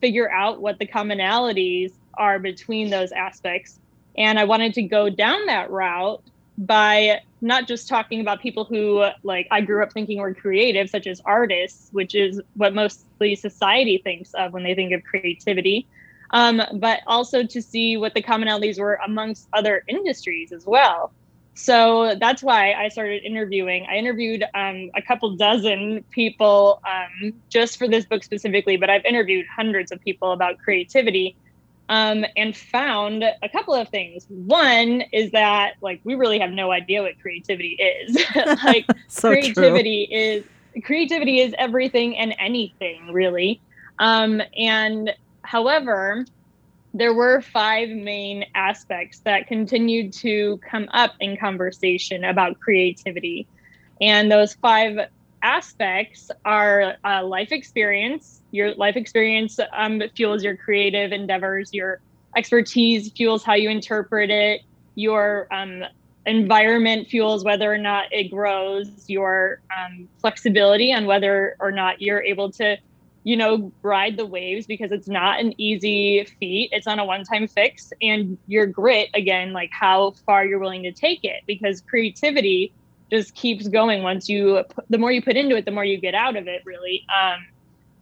figure 0.00 0.30
out 0.30 0.60
what 0.60 0.78
the 0.78 0.86
commonalities 0.86 1.92
are 2.14 2.38
between 2.38 2.90
those 2.90 3.12
aspects. 3.12 3.78
And 4.16 4.38
I 4.38 4.44
wanted 4.44 4.74
to 4.74 4.82
go 4.82 5.08
down 5.08 5.46
that 5.46 5.70
route 5.70 6.22
by 6.58 7.20
not 7.40 7.66
just 7.66 7.88
talking 7.88 8.20
about 8.20 8.40
people 8.40 8.64
who 8.64 9.04
like 9.22 9.46
I 9.50 9.60
grew 9.60 9.82
up 9.82 9.92
thinking 9.92 10.18
were 10.18 10.34
creative, 10.34 10.88
such 10.88 11.06
as 11.06 11.20
artists, 11.24 11.88
which 11.92 12.14
is 12.14 12.40
what 12.54 12.74
mostly 12.74 13.34
society 13.34 13.98
thinks 14.02 14.32
of 14.34 14.52
when 14.52 14.62
they 14.62 14.74
think 14.74 14.92
of 14.92 15.02
creativity, 15.04 15.86
um, 16.34 16.60
but 16.74 17.00
also 17.06 17.44
to 17.44 17.62
see 17.62 17.96
what 17.96 18.12
the 18.12 18.22
commonalities 18.22 18.78
were 18.78 18.98
amongst 19.06 19.48
other 19.52 19.84
industries 19.88 20.52
as 20.52 20.66
well. 20.66 21.12
So 21.54 22.16
that's 22.18 22.42
why 22.42 22.72
I 22.72 22.88
started 22.88 23.22
interviewing. 23.22 23.86
I 23.88 23.94
interviewed 23.94 24.42
um, 24.54 24.90
a 24.96 25.00
couple 25.00 25.36
dozen 25.36 26.04
people 26.10 26.82
um, 26.84 27.32
just 27.48 27.78
for 27.78 27.86
this 27.86 28.04
book 28.04 28.24
specifically, 28.24 28.76
but 28.76 28.90
I've 28.90 29.04
interviewed 29.04 29.46
hundreds 29.46 29.92
of 29.92 30.00
people 30.00 30.32
about 30.32 30.58
creativity 30.58 31.36
um, 31.88 32.24
and 32.36 32.56
found 32.56 33.22
a 33.22 33.48
couple 33.48 33.74
of 33.74 33.88
things. 33.90 34.26
One 34.28 35.04
is 35.12 35.30
that 35.30 35.74
like 35.80 36.00
we 36.02 36.16
really 36.16 36.40
have 36.40 36.50
no 36.50 36.72
idea 36.72 37.02
what 37.02 37.12
creativity 37.20 37.78
is. 37.80 38.18
like 38.64 38.86
so 39.06 39.30
creativity 39.30 40.08
true. 40.08 40.18
is 40.18 40.44
creativity 40.82 41.38
is 41.38 41.54
everything 41.58 42.16
and 42.16 42.34
anything 42.40 43.12
really. 43.12 43.60
Um, 44.00 44.42
and 44.58 45.14
however, 45.44 46.24
there 46.94 47.12
were 47.12 47.40
five 47.40 47.88
main 47.88 48.44
aspects 48.54 49.20
that 49.24 49.48
continued 49.48 50.12
to 50.12 50.60
come 50.70 50.88
up 50.92 51.12
in 51.20 51.36
conversation 51.36 52.24
about 52.24 52.58
creativity. 52.60 53.48
And 54.00 54.30
those 54.30 54.54
five 54.54 54.98
aspects 55.42 56.30
are 56.44 56.94
uh, 57.04 57.24
life 57.24 57.50
experience. 57.50 58.40
Your 58.52 58.74
life 58.76 58.96
experience 58.96 59.58
um, 59.76 60.02
fuels 60.16 60.44
your 60.44 60.56
creative 60.56 61.10
endeavors. 61.10 61.70
Your 61.72 62.00
expertise 62.36 63.10
fuels 63.16 63.42
how 63.42 63.54
you 63.54 63.70
interpret 63.70 64.30
it. 64.30 64.62
Your 64.94 65.48
um, 65.52 65.82
environment 66.26 67.08
fuels 67.08 67.44
whether 67.44 67.72
or 67.72 67.78
not 67.78 68.04
it 68.12 68.30
grows. 68.30 68.88
Your 69.08 69.60
um, 69.76 70.08
flexibility 70.20 70.92
on 70.92 71.06
whether 71.06 71.56
or 71.58 71.72
not 71.72 72.00
you're 72.00 72.22
able 72.22 72.52
to 72.52 72.76
you 73.24 73.38
know, 73.38 73.72
ride 73.82 74.18
the 74.18 74.26
waves 74.26 74.66
because 74.66 74.92
it's 74.92 75.08
not 75.08 75.40
an 75.40 75.58
easy 75.58 76.24
feat. 76.38 76.68
It's 76.72 76.86
not 76.86 76.98
a 76.98 77.04
one 77.04 77.24
time 77.24 77.48
fix. 77.48 77.90
And 78.00 78.38
your 78.46 78.66
grit, 78.66 79.08
again, 79.14 79.52
like 79.52 79.70
how 79.72 80.12
far 80.26 80.44
you're 80.44 80.58
willing 80.58 80.82
to 80.82 80.92
take 80.92 81.24
it 81.24 81.42
because 81.46 81.80
creativity 81.80 82.72
just 83.10 83.34
keeps 83.34 83.66
going 83.66 84.02
once 84.02 84.28
you, 84.28 84.62
the 84.90 84.98
more 84.98 85.10
you 85.10 85.22
put 85.22 85.36
into 85.36 85.56
it, 85.56 85.64
the 85.64 85.70
more 85.70 85.84
you 85.84 85.96
get 85.98 86.14
out 86.14 86.36
of 86.36 86.46
it, 86.46 86.62
really, 86.66 87.06
um, 87.18 87.46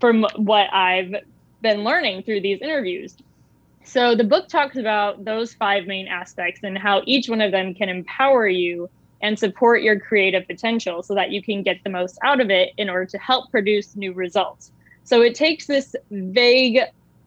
from 0.00 0.26
what 0.36 0.72
I've 0.72 1.14
been 1.60 1.84
learning 1.84 2.24
through 2.24 2.40
these 2.40 2.60
interviews. 2.60 3.16
So 3.84 4.16
the 4.16 4.24
book 4.24 4.48
talks 4.48 4.76
about 4.76 5.24
those 5.24 5.54
five 5.54 5.86
main 5.86 6.08
aspects 6.08 6.60
and 6.64 6.76
how 6.76 7.02
each 7.06 7.28
one 7.28 7.40
of 7.40 7.52
them 7.52 7.74
can 7.74 7.88
empower 7.88 8.48
you 8.48 8.90
and 9.20 9.38
support 9.38 9.82
your 9.82 10.00
creative 10.00 10.46
potential 10.48 11.02
so 11.02 11.14
that 11.14 11.30
you 11.30 11.42
can 11.42 11.62
get 11.62 11.78
the 11.84 11.90
most 11.90 12.18
out 12.24 12.40
of 12.40 12.50
it 12.50 12.70
in 12.76 12.90
order 12.90 13.06
to 13.06 13.18
help 13.18 13.50
produce 13.52 13.94
new 13.94 14.12
results. 14.12 14.72
So 15.04 15.22
it 15.22 15.34
takes 15.34 15.66
this 15.66 15.94
vague, 16.10 16.80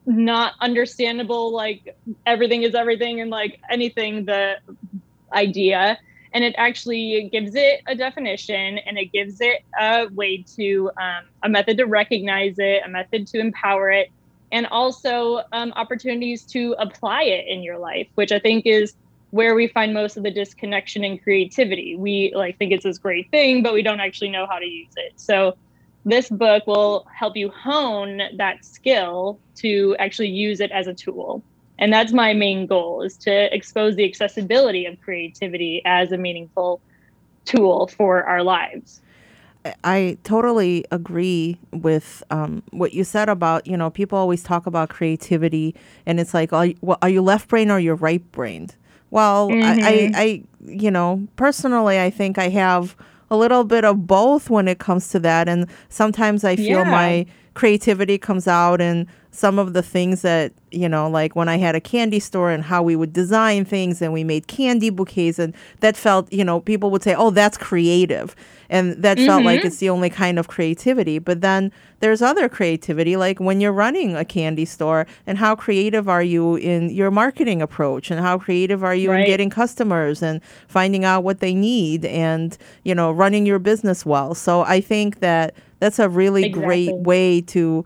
not 0.06 0.54
understandable, 0.60 1.52
like 1.52 1.96
everything 2.26 2.62
is 2.62 2.74
everything 2.74 3.20
and 3.20 3.30
like 3.30 3.60
anything, 3.70 4.24
the 4.24 4.56
idea, 5.32 5.98
and 6.32 6.44
it 6.44 6.54
actually 6.58 7.28
gives 7.32 7.54
it 7.54 7.80
a 7.86 7.94
definition 7.94 8.78
and 8.78 8.98
it 8.98 9.12
gives 9.12 9.40
it 9.40 9.62
a 9.80 10.06
way 10.12 10.44
to, 10.56 10.90
um, 11.00 11.24
a 11.42 11.48
method 11.48 11.78
to 11.78 11.84
recognize 11.84 12.56
it, 12.58 12.82
a 12.84 12.88
method 12.88 13.26
to 13.28 13.40
empower 13.40 13.90
it, 13.90 14.10
and 14.52 14.66
also 14.66 15.42
um, 15.52 15.72
opportunities 15.76 16.42
to 16.44 16.74
apply 16.78 17.22
it 17.22 17.46
in 17.48 17.62
your 17.62 17.78
life, 17.78 18.08
which 18.14 18.32
I 18.32 18.38
think 18.38 18.66
is 18.66 18.94
where 19.30 19.54
we 19.54 19.66
find 19.66 19.92
most 19.92 20.16
of 20.16 20.22
the 20.22 20.30
disconnection 20.30 21.04
and 21.04 21.22
creativity. 21.22 21.96
We 21.96 22.32
like 22.34 22.58
think 22.58 22.72
it's 22.72 22.84
this 22.84 22.98
great 22.98 23.30
thing, 23.30 23.62
but 23.62 23.74
we 23.74 23.82
don't 23.82 24.00
actually 24.00 24.30
know 24.30 24.46
how 24.46 24.58
to 24.58 24.64
use 24.64 24.92
it. 24.96 25.12
So 25.16 25.56
this 26.06 26.30
book 26.30 26.66
will 26.66 27.04
help 27.12 27.36
you 27.36 27.50
hone 27.50 28.22
that 28.36 28.64
skill 28.64 29.38
to 29.56 29.94
actually 29.98 30.28
use 30.28 30.60
it 30.60 30.70
as 30.70 30.86
a 30.86 30.94
tool 30.94 31.42
and 31.78 31.92
that's 31.92 32.12
my 32.12 32.32
main 32.32 32.66
goal 32.66 33.02
is 33.02 33.18
to 33.18 33.54
expose 33.54 33.96
the 33.96 34.04
accessibility 34.04 34.86
of 34.86 34.98
creativity 35.02 35.82
as 35.84 36.12
a 36.12 36.16
meaningful 36.16 36.80
tool 37.44 37.88
for 37.88 38.24
our 38.24 38.42
lives 38.42 39.02
I 39.82 40.16
totally 40.22 40.84
agree 40.92 41.58
with 41.72 42.22
um, 42.30 42.62
what 42.70 42.94
you 42.94 43.04
said 43.04 43.28
about 43.28 43.66
you 43.66 43.76
know 43.76 43.90
people 43.90 44.18
always 44.18 44.42
talk 44.42 44.66
about 44.66 44.90
creativity 44.90 45.74
and 46.06 46.20
it's 46.20 46.32
like 46.32 46.52
are 46.52 46.66
you, 46.66 46.76
well, 46.80 46.98
are 47.02 47.08
you 47.08 47.20
left 47.22 47.48
brain 47.48 47.70
or 47.70 47.78
you're 47.78 47.96
right 47.96 48.22
brained? 48.32 48.76
Well, 49.10 49.48
mm-hmm. 49.48 49.82
I, 49.84 49.88
I, 49.88 50.10
I 50.14 50.42
you 50.64 50.90
know 50.90 51.26
personally 51.36 52.00
I 52.00 52.10
think 52.10 52.38
I 52.38 52.48
have 52.50 52.94
a 53.30 53.36
little 53.36 53.64
bit 53.64 53.84
of 53.84 54.06
both 54.06 54.50
when 54.50 54.68
it 54.68 54.78
comes 54.78 55.08
to 55.10 55.18
that. 55.20 55.48
And 55.48 55.66
sometimes 55.88 56.44
I 56.44 56.56
feel 56.56 56.80
yeah. 56.80 56.90
my 56.90 57.26
creativity 57.54 58.18
comes 58.18 58.46
out 58.46 58.80
in 58.80 59.06
some 59.30 59.58
of 59.58 59.72
the 59.72 59.82
things 59.82 60.22
that, 60.22 60.52
you 60.70 60.88
know, 60.88 61.08
like 61.08 61.34
when 61.34 61.48
I 61.48 61.56
had 61.56 61.74
a 61.74 61.80
candy 61.80 62.20
store 62.20 62.50
and 62.50 62.62
how 62.62 62.82
we 62.82 62.96
would 62.96 63.12
design 63.12 63.64
things 63.64 64.00
and 64.00 64.12
we 64.12 64.24
made 64.24 64.46
candy 64.46 64.90
bouquets. 64.90 65.38
And 65.38 65.54
that 65.80 65.96
felt, 65.96 66.32
you 66.32 66.44
know, 66.44 66.60
people 66.60 66.90
would 66.90 67.02
say, 67.02 67.14
oh, 67.14 67.30
that's 67.30 67.58
creative 67.58 68.36
and 68.68 69.02
that 69.02 69.16
mm-hmm. 69.16 69.26
felt 69.26 69.44
like 69.44 69.60
mm-hmm. 69.60 69.66
it's 69.66 69.78
the 69.78 69.88
only 69.88 70.10
kind 70.10 70.38
of 70.38 70.48
creativity 70.48 71.18
but 71.18 71.40
then 71.40 71.72
there's 72.00 72.22
other 72.22 72.48
creativity 72.48 73.16
like 73.16 73.38
when 73.38 73.60
you're 73.60 73.72
running 73.72 74.16
a 74.16 74.24
candy 74.24 74.64
store 74.64 75.06
and 75.26 75.38
how 75.38 75.54
creative 75.54 76.08
are 76.08 76.22
you 76.22 76.56
in 76.56 76.90
your 76.90 77.10
marketing 77.10 77.62
approach 77.62 78.10
and 78.10 78.20
how 78.20 78.38
creative 78.38 78.82
are 78.84 78.94
you 78.94 79.10
right. 79.10 79.20
in 79.20 79.26
getting 79.26 79.50
customers 79.50 80.22
and 80.22 80.40
finding 80.68 81.04
out 81.04 81.24
what 81.24 81.40
they 81.40 81.54
need 81.54 82.04
and 82.04 82.58
you 82.84 82.94
know 82.94 83.10
running 83.10 83.46
your 83.46 83.58
business 83.58 84.04
well 84.04 84.34
so 84.34 84.62
i 84.62 84.80
think 84.80 85.20
that 85.20 85.54
that's 85.78 85.98
a 85.98 86.08
really 86.08 86.44
exactly. 86.44 86.86
great 86.86 86.96
way 86.96 87.40
to 87.40 87.84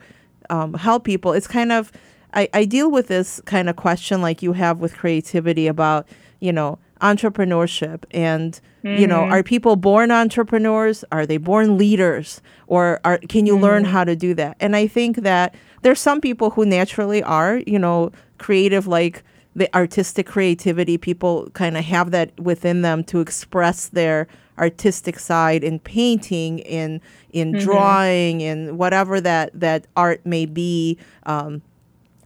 um, 0.49 0.75
help 0.75 1.05
people 1.05 1.33
it's 1.33 1.47
kind 1.47 1.73
of 1.73 1.93
I, 2.33 2.49
I 2.55 2.65
deal 2.65 2.91
with 2.91 3.09
this 3.09 3.41
kind 3.45 3.69
of 3.69 3.77
question 3.77 4.23
like 4.23 4.43
you 4.43 4.53
have 4.53 4.79
with 4.79 4.97
creativity 4.97 5.67
about 5.67 6.07
you 6.41 6.53
know 6.53 6.79
entrepreneurship 7.01 8.05
and 8.11 8.61
mm-hmm. 8.85 9.01
you 9.01 9.07
know 9.07 9.23
mm-hmm. 9.23 9.33
are 9.33 9.43
people 9.43 9.77
born 9.77 10.11
entrepreneurs 10.11 11.05
are 11.13 11.27
they 11.27 11.37
born 11.37 11.77
leaders 11.79 12.41
or 12.67 13.01
are 13.05 13.19
can 13.29 13.47
you 13.47 13.55
mm-hmm. 13.55 13.65
learn 13.65 13.85
how 13.85 14.05
to 14.05 14.17
do 14.17 14.35
that 14.35 14.57
and 14.61 14.77
i 14.77 14.87
think 14.87 15.17
that 15.17 15.55
there's 15.83 16.01
some 16.01 16.21
people 16.21 16.51
who 16.51 16.65
naturally 16.65 17.23
are 17.23 17.59
you 17.67 17.79
know 17.79 18.11
creative 18.39 18.87
like 18.87 19.23
the 19.55 19.75
artistic 19.75 20.27
creativity 20.27 20.97
people 20.97 21.51
kind 21.51 21.77
of 21.77 21.85
have 21.85 22.13
that 22.13 22.39
within 22.39 22.83
them 22.83 23.03
to 23.03 23.21
express 23.21 23.89
their 23.89 24.29
artistic 24.59 25.19
side 25.19 25.65
in 25.65 25.79
painting 25.79 26.61
in 26.61 27.01
in 27.33 27.53
mm-hmm. 27.53 27.65
drawing 27.65 28.41
in 28.41 28.77
whatever 28.77 29.21
that 29.21 29.51
that 29.59 29.87
art 29.97 30.25
may 30.25 30.47
be 30.47 30.99
um, 31.25 31.63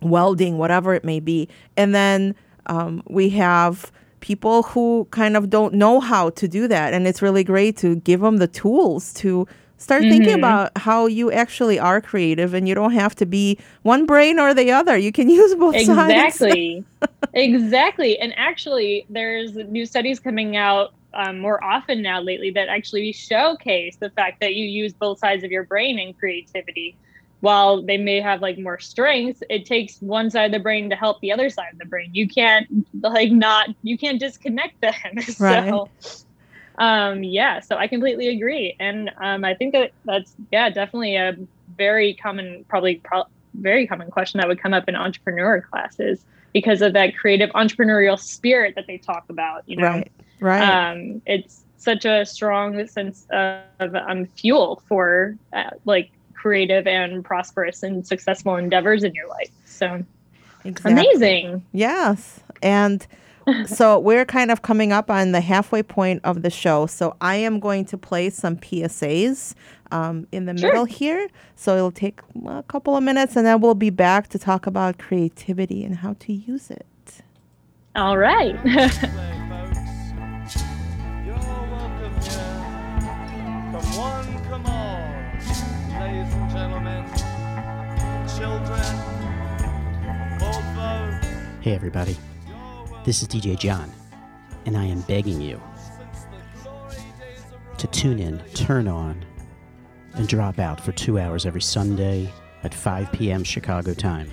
welding 0.02 0.58
whatever 0.58 0.94
it 0.94 1.04
may 1.04 1.20
be 1.20 1.49
and 1.76 1.94
then 1.94 2.34
um, 2.66 3.02
we 3.06 3.30
have 3.30 3.90
people 4.25 4.62
who 4.62 5.07
kind 5.11 5.37
of 5.37 5.50
don't 5.50 5.75
know 5.75 6.00
how 6.00 6.31
to 6.31 6.49
do 6.49 6.66
that. 6.66 6.95
And 6.95 7.07
it's 7.07 7.21
really 7.21 7.45
great 7.45 7.76
to 7.76 7.97
give 7.97 8.21
them 8.21 8.38
the 8.38 8.47
tools 8.49 9.12
to 9.14 9.47
start 9.76 10.00
mm-hmm. 10.00 10.12
thinking 10.12 10.33
about 10.33 10.73
how 10.76 11.04
you 11.04 11.31
actually 11.31 11.78
are 11.78 12.00
creative 12.00 12.54
and 12.54 12.66
you 12.66 12.75
don't 12.75 12.93
have 12.93 13.14
to 13.16 13.26
be 13.26 13.59
one 13.83 14.07
brain 14.07 14.38
or 14.38 14.54
the 14.54 14.73
other. 14.73 14.97
You 14.97 15.12
can 15.12 15.28
use 15.40 15.54
both 15.54 15.75
exactly. 15.75 16.09
sides. 16.09 16.43
exactly. 16.43 16.85
Exactly. 17.35 18.19
And 18.21 18.33
actually, 18.37 19.07
there's 19.11 19.57
new 19.57 19.85
studies 19.87 20.21
coming 20.21 20.57
out 20.57 20.95
um, 21.14 21.40
more 21.40 21.62
often 21.62 22.00
now 22.00 22.21
lately 22.21 22.50
that 22.52 22.69
actually 22.69 23.12
showcase 23.12 23.97
the 23.97 24.11
fact 24.11 24.40
that 24.40 24.54
you 24.54 24.66
use 24.66 24.93
both 24.93 25.19
sides 25.19 25.43
of 25.43 25.50
your 25.50 25.64
brain 25.64 25.99
in 25.99 26.14
creativity 26.14 26.97
while 27.44 27.82
they 27.82 27.98
may 27.98 28.22
have 28.22 28.40
like 28.40 28.58
more 28.58 28.80
strengths, 28.80 29.42
it 29.50 29.66
takes 29.66 30.00
one 30.00 30.30
side 30.30 30.46
of 30.46 30.52
the 30.52 30.58
brain 30.58 30.88
to 30.88 30.96
help 30.96 31.20
the 31.20 31.30
other 31.30 31.50
side 31.50 31.72
of 31.74 31.78
the 31.78 31.84
brain. 31.84 32.08
You 32.12 32.26
can't 32.26 32.66
like 33.02 33.30
not 33.30 33.68
you 33.82 33.98
can't 33.98 34.18
disconnect 34.18 34.80
them. 34.80 34.94
Right. 35.38 35.68
so 35.68 35.88
um 36.78 37.22
yeah, 37.22 37.60
so 37.60 37.76
I 37.76 37.86
completely 37.86 38.28
agree. 38.28 38.74
And 38.80 39.10
um 39.22 39.44
I 39.44 39.54
think 39.54 39.74
that 39.74 39.92
that's 40.06 40.34
yeah, 40.50 40.70
definitely 40.70 41.16
a 41.16 41.36
very 41.76 42.14
common 42.14 42.64
probably 42.68 43.02
pro- 43.04 43.28
very 43.54 43.86
common 43.86 44.10
question 44.10 44.38
that 44.38 44.48
would 44.48 44.60
come 44.60 44.72
up 44.72 44.88
in 44.88 44.96
entrepreneur 44.96 45.60
classes 45.60 46.24
because 46.54 46.80
of 46.80 46.94
that 46.94 47.14
creative 47.14 47.50
entrepreneurial 47.50 48.18
spirit 48.18 48.74
that 48.76 48.86
they 48.86 48.96
talk 48.96 49.24
about, 49.28 49.62
you 49.66 49.76
know. 49.76 49.84
Right. 49.84 50.12
Right. 50.40 50.88
Um 50.88 51.20
it's 51.26 51.64
such 51.76 52.06
a 52.06 52.24
strong 52.24 52.86
sense 52.86 53.26
of 53.30 53.94
um, 53.94 54.24
fuel 54.24 54.82
for 54.88 55.36
uh, 55.52 55.68
like 55.84 56.10
creative 56.44 56.86
and 56.86 57.24
prosperous 57.24 57.82
and 57.82 58.06
successful 58.06 58.56
endeavors 58.56 59.02
in 59.02 59.14
your 59.14 59.26
life. 59.28 59.50
So 59.64 60.04
exactly. 60.62 60.92
amazing. 60.92 61.64
Yes. 61.72 62.40
And 62.60 63.06
so 63.66 63.98
we're 63.98 64.26
kind 64.26 64.50
of 64.50 64.60
coming 64.60 64.92
up 64.92 65.10
on 65.10 65.32
the 65.32 65.40
halfway 65.40 65.82
point 65.82 66.20
of 66.22 66.42
the 66.42 66.50
show. 66.50 66.84
So 66.84 67.16
I 67.22 67.36
am 67.36 67.60
going 67.60 67.86
to 67.86 67.96
play 67.96 68.28
some 68.28 68.58
PSAs 68.58 69.54
um, 69.90 70.26
in 70.32 70.44
the 70.44 70.54
sure. 70.54 70.68
middle 70.68 70.84
here. 70.84 71.30
So 71.56 71.76
it'll 71.76 71.90
take 71.90 72.20
a 72.46 72.62
couple 72.64 72.94
of 72.94 73.02
minutes 73.02 73.36
and 73.36 73.46
then 73.46 73.62
we'll 73.62 73.74
be 73.74 73.88
back 73.88 74.28
to 74.28 74.38
talk 74.38 74.66
about 74.66 74.98
creativity 74.98 75.82
and 75.82 75.96
how 75.96 76.12
to 76.20 76.32
use 76.34 76.70
it. 76.70 76.84
All 77.96 78.18
right. 78.18 78.54
Welcome 83.74 84.66
all, 84.66 85.03
ladies 86.04 86.34
and 86.34 86.50
gentlemen, 86.50 87.02
children, 88.37 88.94
old 90.42 90.64
folks. 90.76 91.26
Hey 91.62 91.73
everybody, 91.73 92.14
this 93.06 93.23
is 93.23 93.28
DJ 93.28 93.58
John, 93.58 93.90
and 94.66 94.76
I 94.76 94.84
am 94.84 95.00
begging 95.02 95.40
you 95.40 95.62
to 97.78 97.87
tune 97.87 98.18
in, 98.18 98.38
turn 98.52 98.87
on, 98.87 99.25
and 100.12 100.28
drop 100.28 100.58
out 100.58 100.78
for 100.78 100.92
two 100.92 101.18
hours 101.18 101.46
every 101.46 101.62
Sunday 101.62 102.30
at 102.64 102.75
5 102.75 103.11
p.m. 103.12 103.42
Chicago 103.42 103.94
time 103.94 104.30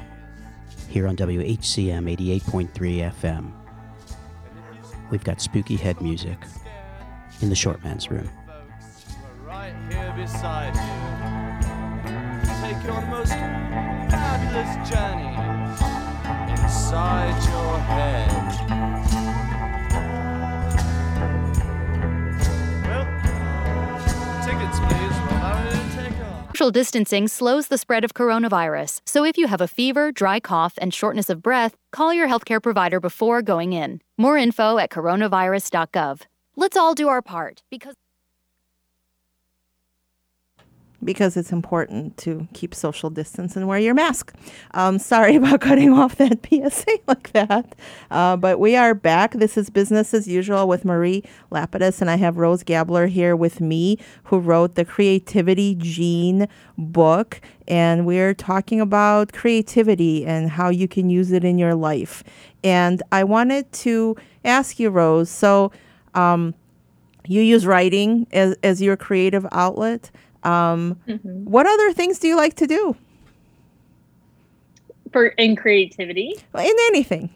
here 0.90 1.08
on 1.08 1.16
WHCM 1.16 2.18
88.3 2.18 2.70
FM. 3.14 3.50
We've 5.10 5.24
got 5.24 5.40
spooky 5.40 5.78
head 5.78 6.02
music 6.02 6.38
in 7.40 7.48
the 7.48 7.56
short 7.56 7.82
man's 7.82 8.12
room. 8.12 8.30
Right 9.46 9.74
here 9.90 10.14
beside 10.18 10.76
you. 10.76 11.01
Take 12.62 12.84
you 12.84 12.92
on 12.92 13.02
the 13.02 13.10
most 13.10 13.32
fabulous 14.12 14.90
journey 14.90 15.34
inside 16.52 17.36
your 17.50 17.80
head. 17.80 18.30
Well, 22.86 23.06
tickets, 24.46 24.80
please. 24.80 25.12
Social 26.62 26.70
distancing 26.70 27.28
slows 27.28 27.70
the 27.70 27.80
spread 27.80 28.04
of 28.04 28.14
coronavirus, 28.14 29.02
so 29.04 29.26
if 29.26 29.36
you 29.36 29.48
have 29.48 29.62
a 29.62 29.68
fever, 29.68 30.12
dry 30.12 30.40
cough, 30.40 30.76
and 30.80 30.94
shortness 30.94 31.28
of 31.28 31.42
breath, 31.42 31.76
call 31.92 32.14
your 32.14 32.28
healthcare 32.28 32.62
provider 32.62 33.00
before 33.00 33.42
going 33.42 33.74
in. 33.74 34.00
More 34.16 34.38
info 34.38 34.78
at 34.78 34.92
coronavirus.gov. 34.92 36.22
Let's 36.56 36.78
all 36.78 36.94
do 36.94 37.08
our 37.08 37.24
part 37.24 37.64
because 37.72 37.96
because 41.04 41.38
it's 41.38 41.52
important 41.52 42.18
to 42.18 42.48
keep 42.54 42.76
social 42.76 43.10
distance 43.10 43.56
and 43.56 43.68
wear 43.68 43.80
your 43.80 43.94
mask. 43.94 44.34
Um, 44.72 45.00
sorry 45.12 45.36
about 45.36 45.62
cutting 45.62 45.94
off 45.94 46.16
that 46.18 46.46
PSA 46.50 47.00
like 47.08 47.32
that. 47.34 47.76
Uh, 48.10 48.38
but 48.38 48.60
we 48.60 48.76
are 48.76 48.94
back. 48.94 49.34
This 49.34 49.58
is 49.58 49.70
Business 49.70 50.14
as 50.14 50.28
Usual 50.28 50.68
with 50.68 50.86
Marie 50.86 51.24
Lapidus, 51.52 52.02
and 52.02 52.10
I 52.10 52.18
have 52.18 52.38
Rose 52.38 52.64
Gabler 52.64 53.08
here 53.08 53.36
with 53.36 53.62
me, 53.62 53.98
who 54.26 54.40
wrote 54.40 54.76
the 54.76 54.86
Creativity 54.86 55.76
Gene 55.76 56.48
book. 56.78 57.42
And 57.68 58.06
we're 58.06 58.34
talking 58.34 58.82
about 58.82 59.34
creativity 59.34 60.26
and 60.26 60.50
how 60.50 60.70
you 60.70 60.88
can 60.88 61.10
use 61.10 61.32
it 61.32 61.44
in 61.44 61.58
your 61.58 61.76
life. 61.76 62.24
And 62.64 63.02
I 63.12 63.24
wanted 63.24 63.72
to 63.74 64.18
ask 64.44 64.80
you, 64.80 64.90
Rose, 64.90 65.30
so 65.30 65.72
um, 66.14 66.54
you 67.28 67.42
use 67.42 67.66
writing 67.66 68.28
as, 68.32 68.56
as 68.64 68.82
your 68.82 68.98
creative 68.98 69.48
outlet. 69.52 70.12
Um, 70.44 70.98
What 71.24 71.68
other 71.68 71.94
things 71.94 72.20
do 72.20 72.28
you 72.28 72.36
like 72.36 72.56
to 72.56 72.68
do? 72.68 72.96
For 75.12 75.28
in 75.28 75.56
creativity. 75.56 76.36
In 76.58 76.76
anything. 76.88 77.30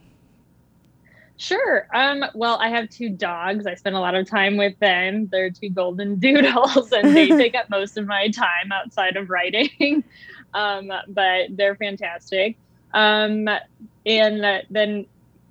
Sure. 1.37 1.87
Um, 1.93 2.23
well, 2.33 2.57
I 2.61 2.69
have 2.69 2.89
two 2.89 3.09
dogs. 3.09 3.67
I 3.67 3.75
spend 3.75 3.95
a 3.95 3.99
lot 3.99 4.15
of 4.15 4.27
time 4.27 4.55
with 4.55 4.77
them. 4.79 5.27
They're 5.27 5.49
two 5.49 5.69
golden 5.69 6.15
doodles, 6.19 6.91
and 6.91 7.15
they 7.15 7.27
take 7.37 7.55
up 7.55 7.69
most 7.69 7.97
of 7.97 8.07
my 8.07 8.29
time 8.29 8.71
outside 8.71 9.17
of 9.17 9.29
writing. 9.29 10.03
um, 10.53 10.91
but 11.09 11.47
they're 11.49 11.75
fantastic. 11.75 12.57
Um, 12.93 13.49
and 14.05 14.45
uh, 14.45 14.59
then 14.69 15.05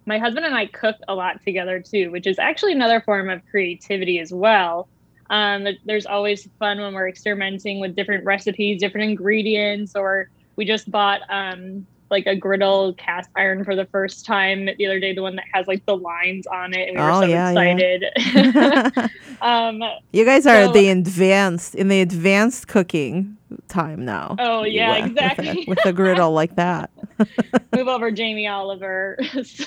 my 0.06 0.18
husband 0.18 0.46
and 0.46 0.54
I 0.54 0.66
cook 0.66 0.96
a 1.08 1.14
lot 1.14 1.42
together 1.44 1.80
too, 1.80 2.11
which 2.11 2.26
is 2.26 2.38
actually 2.38 2.73
another 2.73 3.00
form 3.00 3.28
of 3.28 3.42
creativity 3.50 4.18
as 4.18 4.32
well. 4.32 4.88
Um, 5.34 5.66
there's 5.84 6.06
always 6.06 6.48
fun 6.60 6.80
when 6.80 6.94
we're 6.94 7.08
experimenting 7.08 7.80
with 7.80 7.96
different 7.96 8.24
recipes, 8.24 8.80
different 8.80 9.10
ingredients, 9.10 9.96
or 9.96 10.28
we 10.56 10.64
just 10.64 10.88
bought 10.90 11.22
um, 11.28 11.84
like 12.10 12.26
a 12.26 12.36
griddle 12.36 12.92
cast 12.94 13.28
iron 13.34 13.64
for 13.64 13.74
the 13.74 13.86
first 13.86 14.24
time 14.24 14.66
the 14.66 14.86
other 14.86 15.00
day, 15.00 15.12
the 15.12 15.22
one 15.22 15.34
that 15.34 15.46
has 15.52 15.66
like 15.66 15.84
the 15.86 15.96
lines 15.96 16.46
on 16.46 16.72
it, 16.72 16.88
and 16.88 16.96
we 16.96 17.02
were 17.02 17.10
Oh, 17.10 17.20
so 17.22 17.26
yeah, 17.26 17.50
yeah. 17.50 17.72
excited. 17.72 19.10
um, 19.42 19.82
You 20.12 20.24
guys 20.24 20.46
are 20.46 20.66
So- 20.66 20.72
the 20.72 20.88
advanced 20.90 21.74
in 21.74 21.88
the 21.88 22.00
advanced 22.00 22.68
cooking 22.68 23.36
time 23.68 24.04
now. 24.04 24.36
oh 24.38 24.62
yeah, 24.64 24.90
with 24.92 25.04
a- 25.04 25.10
exactly. 25.10 25.64
with 25.66 25.84
a 25.84 25.92
griddle 25.92 26.30
like 26.32 26.54
that. 26.56 26.90
Move 27.74 27.88
over, 27.88 28.11
Jamie 28.12 28.46
Oliver. 28.46 29.18
So, 29.42 29.64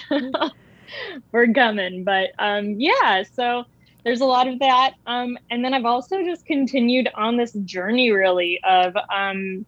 we're 1.34 1.52
coming, 1.52 2.06
but 2.06 2.30
um, 2.40 2.76
yeah. 2.80 3.24
So 3.34 3.66
there's 4.08 4.22
a 4.22 4.26
lot 4.26 4.48
of 4.48 4.58
that, 4.60 4.94
um, 5.06 5.38
and 5.52 5.66
then 5.66 5.74
I've 5.74 5.84
also 5.84 6.24
just 6.24 6.46
continued 6.46 7.10
on 7.14 7.36
this 7.36 7.52
journey, 7.66 8.10
really, 8.10 8.58
of 8.64 8.96
um, 9.14 9.66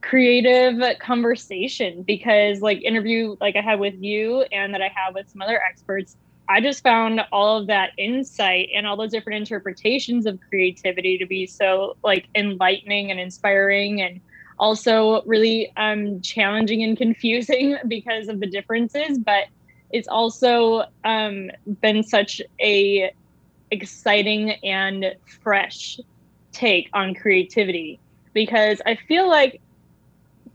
creative 0.00 0.98
conversation 0.98 2.02
because, 2.02 2.62
like, 2.62 2.82
interview 2.82 3.36
like 3.38 3.54
I 3.54 3.60
had 3.60 3.78
with 3.78 3.92
you, 4.00 4.46
and 4.50 4.72
that 4.72 4.80
I 4.80 4.90
have 4.96 5.12
with 5.12 5.28
some 5.28 5.42
other 5.42 5.60
experts. 5.62 6.16
I 6.48 6.62
just 6.62 6.82
found 6.82 7.20
all 7.32 7.58
of 7.58 7.66
that 7.66 7.90
insight 7.98 8.70
and 8.74 8.86
all 8.86 8.96
those 8.96 9.10
different 9.10 9.40
interpretations 9.40 10.24
of 10.24 10.38
creativity 10.48 11.18
to 11.18 11.26
be 11.26 11.44
so 11.44 11.98
like 12.02 12.28
enlightening 12.34 13.10
and 13.10 13.20
inspiring 13.20 14.00
and 14.00 14.22
also 14.58 15.22
really 15.24 15.70
um, 15.76 16.22
challenging 16.22 16.82
and 16.82 16.96
confusing 16.96 17.76
because 17.88 18.28
of 18.28 18.40
the 18.40 18.46
differences 18.46 19.18
but 19.18 19.44
it's 19.90 20.08
also 20.08 20.84
um, 21.04 21.50
been 21.80 22.02
such 22.02 22.42
a 22.60 23.12
exciting 23.72 24.50
and 24.62 25.14
fresh 25.42 25.98
take 26.52 26.88
on 26.92 27.14
creativity. 27.14 27.98
Because 28.32 28.80
i 28.86 28.94
feel 28.94 29.28
like 29.28 29.60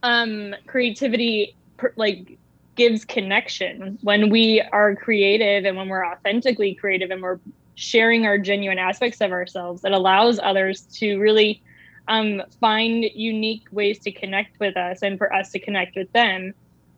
um, 0.04 0.56
creativity 0.68 1.56
per- 1.78 1.94
like 1.96 2.38
gives 2.76 3.04
connection. 3.04 3.98
When 4.02 4.30
we 4.30 4.62
are 4.62 4.96
creative 4.96 5.66
and 5.66 5.76
when 5.76 5.90
we're 5.90 6.06
authentically 6.06 6.76
creative 6.76 7.10
and 7.10 7.22
we're 7.22 7.40
sharing 7.76 8.26
our 8.26 8.38
genuine 8.38 8.80
aspects 8.80 9.22
of 9.22 9.32
ourselves 9.32 9.84
it 9.86 9.92
allows 9.92 10.40
others 10.40 10.82
to 10.94 11.20
really 11.20 11.62
um, 12.08 12.42
find 12.60 13.04
unique 13.14 13.68
ways 13.72 14.00
to 14.00 14.12
connect 14.12 14.60
with 14.60 14.76
us 14.76 15.04
and 15.04 15.18
for 15.20 15.32
us 15.32 15.52
to 15.52 15.60
connect 15.60 15.96
with 15.96 16.12
them 16.12 16.54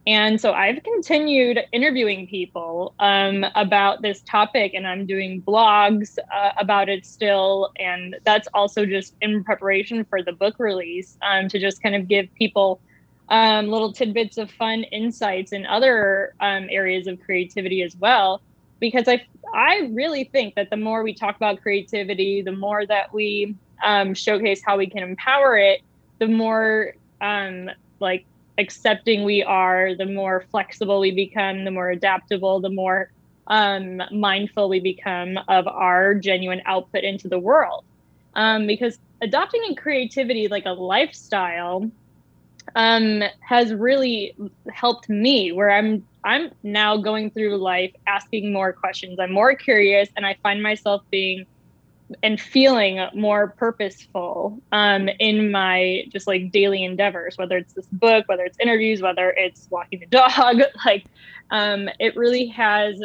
and 0.09 0.41
so 0.41 0.53
I've 0.53 0.81
continued 0.81 1.59
interviewing 1.71 2.25
people 2.25 2.95
um, 2.97 3.45
about 3.53 4.01
this 4.01 4.21
topic, 4.21 4.73
and 4.73 4.87
I'm 4.87 5.05
doing 5.05 5.43
blogs 5.43 6.17
uh, 6.33 6.51
about 6.57 6.89
it 6.89 7.05
still. 7.05 7.69
And 7.77 8.15
that's 8.25 8.47
also 8.55 8.87
just 8.87 9.13
in 9.21 9.43
preparation 9.43 10.03
for 10.03 10.23
the 10.23 10.31
book 10.31 10.55
release 10.57 11.15
um, 11.21 11.47
to 11.49 11.59
just 11.59 11.83
kind 11.83 11.93
of 11.93 12.07
give 12.07 12.27
people 12.33 12.81
um, 13.29 13.67
little 13.67 13.93
tidbits 13.93 14.39
of 14.39 14.49
fun 14.49 14.81
insights 14.85 15.51
in 15.51 15.67
other 15.67 16.33
um, 16.39 16.65
areas 16.71 17.05
of 17.05 17.19
creativity 17.21 17.83
as 17.83 17.95
well. 17.95 18.41
Because 18.79 19.07
I, 19.07 19.23
I 19.53 19.91
really 19.93 20.23
think 20.23 20.55
that 20.55 20.71
the 20.71 20.77
more 20.77 21.03
we 21.03 21.13
talk 21.13 21.35
about 21.35 21.61
creativity, 21.61 22.41
the 22.41 22.51
more 22.51 22.83
that 22.83 23.13
we 23.13 23.55
um, 23.83 24.15
showcase 24.15 24.63
how 24.65 24.75
we 24.75 24.89
can 24.89 25.03
empower 25.03 25.55
it, 25.55 25.81
the 26.17 26.27
more 26.27 26.95
um, 27.21 27.69
like 27.99 28.25
accepting 28.59 29.23
we 29.23 29.41
are, 29.41 29.95
the 29.95 30.05
more 30.05 30.45
flexible 30.51 30.99
we 30.99 31.11
become, 31.11 31.63
the 31.63 31.71
more 31.71 31.89
adaptable, 31.89 32.59
the 32.59 32.69
more 32.69 33.11
um, 33.47 34.01
mindful 34.11 34.69
we 34.69 34.79
become 34.79 35.39
of 35.47 35.67
our 35.67 36.13
genuine 36.13 36.61
output 36.65 37.03
into 37.03 37.27
the 37.27 37.39
world. 37.39 37.83
Um, 38.35 38.67
because 38.67 38.99
adopting 39.21 39.61
a 39.71 39.75
creativity 39.75 40.47
like 40.47 40.65
a 40.65 40.71
lifestyle 40.71 41.89
um, 42.75 43.23
has 43.39 43.73
really 43.73 44.35
helped 44.71 45.09
me 45.09 45.51
where 45.51 45.71
I'm 45.71 46.05
I'm 46.23 46.51
now 46.63 46.97
going 46.97 47.31
through 47.31 47.57
life 47.57 47.93
asking 48.05 48.51
more 48.51 48.73
questions. 48.73 49.19
I'm 49.19 49.31
more 49.31 49.55
curious 49.55 50.09
and 50.17 50.25
I 50.25 50.35
find 50.43 50.61
myself 50.61 51.01
being 51.09 51.45
and 52.23 52.39
feeling 52.39 53.05
more 53.13 53.49
purposeful 53.49 54.61
um, 54.71 55.09
in 55.19 55.51
my 55.51 56.03
just 56.09 56.27
like 56.27 56.51
daily 56.51 56.83
endeavors, 56.83 57.37
whether 57.37 57.57
it's 57.57 57.73
this 57.73 57.85
book, 57.91 58.27
whether 58.27 58.43
it's 58.43 58.57
interviews, 58.59 59.01
whether 59.01 59.29
it's 59.31 59.67
walking 59.69 59.99
the 59.99 60.05
dog. 60.07 60.61
Like, 60.85 61.05
um, 61.51 61.89
it 61.99 62.15
really 62.15 62.47
has 62.47 63.01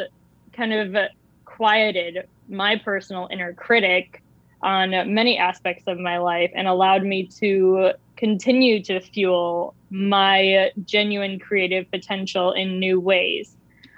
kind 0.53 0.73
of 0.73 1.09
quieted 1.45 2.27
my 2.47 2.77
personal 2.77 3.27
inner 3.31 3.53
critic 3.53 4.21
on 4.61 4.91
many 5.13 5.37
aspects 5.37 5.83
of 5.87 5.99
my 5.99 6.17
life 6.17 6.51
and 6.55 6.67
allowed 6.67 7.03
me 7.03 7.27
to 7.27 7.91
continue 8.15 8.81
to 8.83 8.99
fuel 8.99 9.75
my 9.89 10.71
genuine 10.85 11.39
creative 11.39 11.89
potential 11.91 12.51
in 12.53 12.79
new 12.79 12.99
ways 12.99 13.55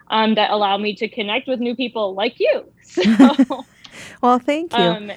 um, 0.09 0.35
that 0.35 0.51
allow 0.51 0.77
me 0.77 0.95
to 0.95 1.07
connect 1.07 1.47
with 1.47 1.59
new 1.59 1.75
people 1.75 2.13
like 2.13 2.39
you. 2.39 2.65
So, 2.87 3.03
Well, 4.21 4.39
thank 4.39 4.73
you. 4.73 4.79
um, 4.83 5.11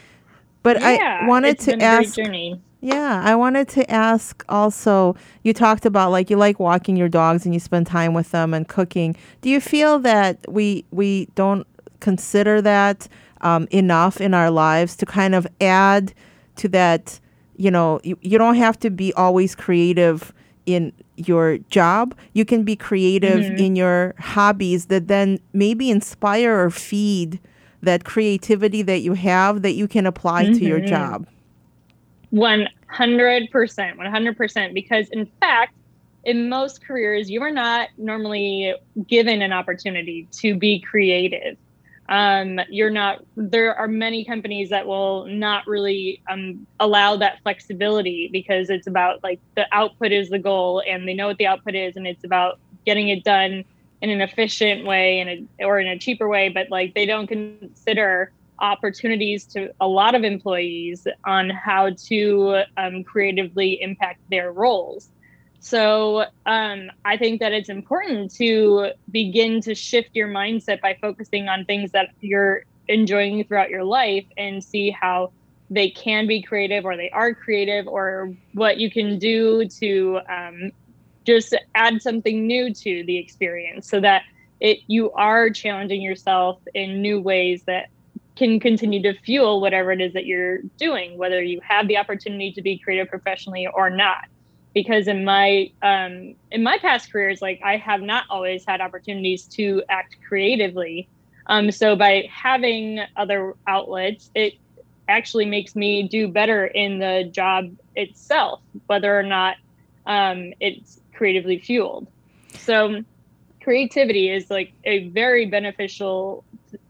but 0.62 0.80
yeah, 0.80 1.20
I 1.22 1.26
wanted 1.26 1.58
to 1.60 1.76
been 1.76 1.82
a 1.82 1.96
great 1.96 2.18
ask. 2.18 2.60
Yeah, 2.82 3.20
I 3.22 3.34
wanted 3.34 3.68
to 3.70 3.90
ask 3.90 4.42
also, 4.48 5.14
you 5.42 5.52
talked 5.52 5.84
about 5.84 6.10
like 6.10 6.30
you 6.30 6.36
like 6.36 6.58
walking 6.58 6.96
your 6.96 7.08
dogs 7.10 7.44
and 7.44 7.52
you 7.52 7.60
spend 7.60 7.86
time 7.86 8.14
with 8.14 8.30
them 8.30 8.54
and 8.54 8.66
cooking. 8.66 9.16
Do 9.42 9.50
you 9.50 9.60
feel 9.60 9.98
that 10.00 10.38
we 10.48 10.84
we 10.90 11.26
don't 11.34 11.66
consider 12.00 12.62
that 12.62 13.06
um, 13.42 13.68
enough 13.70 14.20
in 14.20 14.32
our 14.34 14.50
lives 14.50 14.96
to 14.96 15.06
kind 15.06 15.34
of 15.34 15.46
add 15.60 16.14
to 16.56 16.68
that 16.68 17.20
you 17.56 17.70
know, 17.70 18.00
you, 18.02 18.16
you 18.22 18.38
don't 18.38 18.54
have 18.54 18.78
to 18.80 18.90
be 18.90 19.12
always 19.12 19.54
creative 19.54 20.32
in 20.64 20.94
your 21.16 21.58
job. 21.68 22.14
You 22.32 22.46
can 22.46 22.64
be 22.64 22.74
creative 22.74 23.40
Mm-hmm. 23.40 23.56
in 23.62 23.76
your 23.76 24.14
hobbies 24.18 24.86
that 24.86 25.08
then 25.08 25.38
maybe 25.52 25.90
inspire 25.90 26.58
or 26.58 26.70
feed 26.70 27.38
that 27.82 28.04
creativity 28.04 28.82
that 28.82 29.00
you 29.00 29.14
have 29.14 29.62
that 29.62 29.72
you 29.72 29.88
can 29.88 30.06
apply 30.06 30.44
to 30.44 30.64
your 30.64 30.80
Mhm. 30.80 30.88
job. 30.88 31.26
100%, 32.30 33.98
100%. 33.98 34.74
Because 34.74 35.08
in 35.10 35.26
fact, 35.40 35.74
in 36.24 36.48
most 36.48 36.84
careers, 36.84 37.30
you 37.30 37.42
are 37.42 37.50
not 37.50 37.88
normally 37.96 38.74
given 39.08 39.42
an 39.42 39.52
opportunity 39.52 40.28
to 40.32 40.54
be 40.54 40.80
creative. 40.80 41.56
Um, 42.08 42.60
you're 42.68 42.90
not, 42.90 43.24
there 43.36 43.74
are 43.74 43.86
many 43.86 44.24
companies 44.24 44.68
that 44.70 44.86
will 44.86 45.26
not 45.26 45.66
really 45.66 46.20
um, 46.28 46.66
allow 46.80 47.16
that 47.16 47.40
flexibility 47.42 48.28
because 48.32 48.68
it's 48.68 48.88
about 48.88 49.22
like 49.22 49.40
the 49.54 49.66
output 49.72 50.10
is 50.10 50.28
the 50.28 50.38
goal 50.38 50.82
and 50.86 51.06
they 51.06 51.14
know 51.14 51.28
what 51.28 51.38
the 51.38 51.46
output 51.46 51.76
is 51.76 51.94
and 51.96 52.06
it's 52.06 52.24
about 52.24 52.58
getting 52.84 53.08
it 53.10 53.22
done 53.22 53.64
in 54.02 54.10
an 54.10 54.20
efficient 54.20 54.86
way 54.86 55.20
and 55.20 55.48
a, 55.60 55.64
or 55.64 55.78
in 55.78 55.86
a 55.86 55.98
cheaper 55.98 56.28
way, 56.28 56.48
but 56.48 56.70
like 56.70 56.94
they 56.94 57.06
don't 57.06 57.26
consider 57.26 58.32
opportunities 58.60 59.44
to 59.46 59.72
a 59.80 59.88
lot 59.88 60.14
of 60.14 60.22
employees 60.22 61.06
on 61.24 61.50
how 61.50 61.90
to 61.90 62.62
um, 62.76 63.02
creatively 63.04 63.80
impact 63.80 64.20
their 64.30 64.52
roles. 64.52 65.08
So 65.60 66.24
um, 66.46 66.90
I 67.04 67.16
think 67.16 67.40
that 67.40 67.52
it's 67.52 67.68
important 67.68 68.34
to 68.36 68.92
begin 69.10 69.60
to 69.62 69.74
shift 69.74 70.10
your 70.14 70.28
mindset 70.28 70.80
by 70.80 70.96
focusing 71.00 71.48
on 71.48 71.64
things 71.66 71.92
that 71.92 72.10
you're 72.20 72.64
enjoying 72.88 73.44
throughout 73.44 73.70
your 73.70 73.84
life 73.84 74.24
and 74.36 74.64
see 74.64 74.90
how 74.90 75.32
they 75.68 75.88
can 75.90 76.26
be 76.26 76.42
creative 76.42 76.84
or 76.84 76.96
they 76.96 77.10
are 77.10 77.32
creative 77.32 77.86
or 77.86 78.34
what 78.54 78.78
you 78.78 78.90
can 78.90 79.18
do 79.18 79.68
to 79.68 80.18
um, 80.28 80.72
just 81.30 81.56
add 81.74 82.02
something 82.02 82.46
new 82.46 82.72
to 82.74 83.04
the 83.04 83.16
experience 83.18 83.88
so 83.88 84.00
that 84.00 84.22
it 84.60 84.78
you 84.86 85.10
are 85.12 85.50
challenging 85.50 86.02
yourself 86.02 86.58
in 86.74 87.00
new 87.00 87.20
ways 87.20 87.62
that 87.66 87.88
can 88.36 88.58
continue 88.58 89.02
to 89.02 89.14
fuel 89.20 89.60
whatever 89.60 89.92
it 89.92 90.00
is 90.00 90.12
that 90.12 90.26
you're 90.26 90.58
doing 90.78 91.18
whether 91.18 91.42
you 91.42 91.60
have 91.62 91.88
the 91.88 91.96
opportunity 91.96 92.52
to 92.52 92.62
be 92.62 92.78
creative 92.78 93.08
professionally 93.08 93.66
or 93.66 93.90
not. 93.90 94.24
Because 94.72 95.08
in 95.08 95.24
my 95.24 95.70
um, 95.82 96.34
in 96.50 96.62
my 96.62 96.78
past 96.78 97.10
careers 97.12 97.42
like 97.42 97.60
i 97.64 97.76
have 97.76 98.02
not 98.02 98.24
always 98.30 98.64
had 98.66 98.80
opportunities 98.80 99.44
to 99.44 99.82
act 99.88 100.16
creatively. 100.26 101.08
Um, 101.46 101.70
so 101.72 101.96
by 101.96 102.28
having 102.32 103.00
other 103.16 103.54
outlets 103.66 104.30
it 104.34 104.54
actually 105.08 105.46
makes 105.46 105.74
me 105.74 106.04
do 106.06 106.28
better 106.28 106.66
in 106.66 107.00
the 107.00 107.28
job 107.32 107.74
itself 107.96 108.60
whether 108.86 109.18
or 109.18 109.24
not 109.24 109.56
um, 110.06 110.52
it's 110.60 110.99
creatively 111.20 111.58
fueled. 111.58 112.06
So 112.54 113.04
creativity 113.62 114.30
is 114.30 114.50
like 114.50 114.72
a 114.84 115.08
very 115.08 115.44
beneficial 115.44 116.42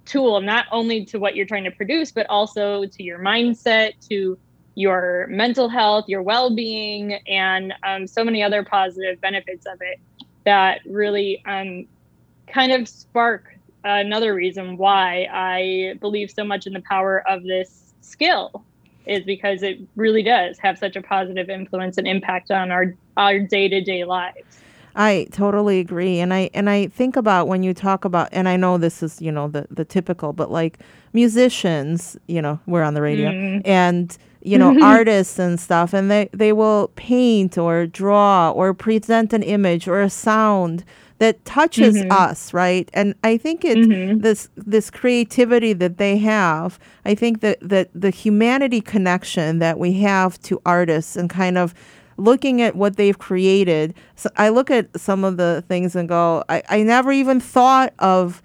tool 0.05 0.41
not 0.41 0.67
only 0.71 1.05
to 1.05 1.19
what 1.19 1.35
you're 1.35 1.47
trying 1.47 1.65
to 1.65 1.71
produce 1.73 2.13
but 2.13 2.27
also 2.31 2.87
to 2.87 3.03
your 3.03 3.19
mindset 3.19 3.91
to 4.09 4.39
your 4.77 5.27
mental 5.29 5.69
health 5.69 6.05
your 6.07 6.23
well-being 6.23 7.15
and 7.27 7.75
um, 7.83 8.07
so 8.07 8.23
many 8.23 8.41
other 8.41 8.63
positive 8.63 9.21
benefits 9.21 9.67
of 9.67 9.81
it 9.81 9.99
that 10.45 10.81
really 10.87 11.43
um, 11.47 11.85
kind 12.47 12.71
of 12.71 12.89
spark 12.89 13.53
another 13.83 14.33
reason 14.33 14.77
why 14.77 15.27
i 15.33 15.95
believe 16.01 16.31
so 16.31 16.45
much 16.45 16.69
in 16.69 16.73
the 16.73 16.83
power 16.83 17.29
of 17.29 17.43
this 17.43 17.95
skill 18.01 18.65
is 19.07 19.25
because 19.25 19.63
it 19.63 19.79
really 19.97 20.23
does 20.23 20.59
have 20.59 20.79
such 20.79 20.97
a 20.97 21.03
positive 21.03 21.49
influence 21.51 21.99
and 21.99 22.07
impact 22.07 22.51
on 22.51 22.71
our 22.71 22.95
our 23.17 23.39
day-to-day 23.39 24.05
lives 24.05 24.61
I 24.97 25.29
totally 25.31 25.79
agree. 25.79 26.19
And 26.19 26.35
I 26.35 26.51
and 26.53 26.69
I 26.69 26.89
think 26.89 27.15
about 27.17 27.47
when 27.47 27.63
you 27.63 27.73
talk 27.73 28.05
about 28.05 28.29
and 28.33 28.49
I 28.49 28.57
know 28.57 28.77
this 28.77 29.03
is, 29.05 29.23
you 29.23 29.31
know, 29.31 29.47
the 29.47 29.67
the 29.71 29.85
typical, 29.85 30.33
but 30.33 30.51
like 30.51 30.81
musicians, 31.13 32.17
you 32.27 32.43
know, 32.43 32.59
we're 32.67 32.83
on 32.83 32.95
the 32.95 33.03
radio 33.03 33.31
Mhm. 33.31 33.63
and 33.65 34.19
you 34.43 34.59
know, 34.59 34.77
artists 34.83 35.39
and 35.39 35.61
stuff 35.61 35.93
and 35.95 36.11
they 36.11 36.29
they 36.33 36.53
will 36.53 36.91
paint 36.97 37.57
or 37.57 37.87
draw 37.87 38.51
or 38.51 38.75
present 38.75 39.33
an 39.33 39.43
image 39.43 39.87
or 39.87 40.01
a 40.01 40.11
sound 40.11 40.85
that 41.21 41.45
touches 41.45 42.03
Mhm. 42.03 42.13
us, 42.13 42.53
right? 42.53 42.91
And 42.95 43.15
I 43.25 43.37
think 43.39 43.65
it's 43.65 43.87
Mhm. 43.87 44.23
this 44.23 44.49
this 44.57 44.91
creativity 44.91 45.73
that 45.75 45.99
they 45.99 46.17
have. 46.19 46.79
I 47.05 47.15
think 47.15 47.41
that 47.43 47.59
that 47.63 47.91
the 47.95 48.11
humanity 48.11 48.81
connection 48.81 49.61
that 49.61 49.79
we 49.79 49.93
have 50.03 50.41
to 50.43 50.61
artists 50.67 51.17
and 51.17 51.31
kind 51.31 51.57
of 51.59 51.75
looking 52.17 52.61
at 52.63 52.77
what 52.77 52.97
they've 52.97 53.19
created. 53.19 53.95
So 54.17 54.29
I 54.37 54.49
look 54.51 54.71
at 54.71 54.89
some 55.01 55.25
of 55.25 55.37
the 55.39 55.65
things 55.69 55.97
and 55.97 56.09
go, 56.09 56.45
I, 56.51 56.63
I 56.69 56.83
never 56.83 57.13
even 57.13 57.41
thought 57.41 57.95
of 57.99 58.43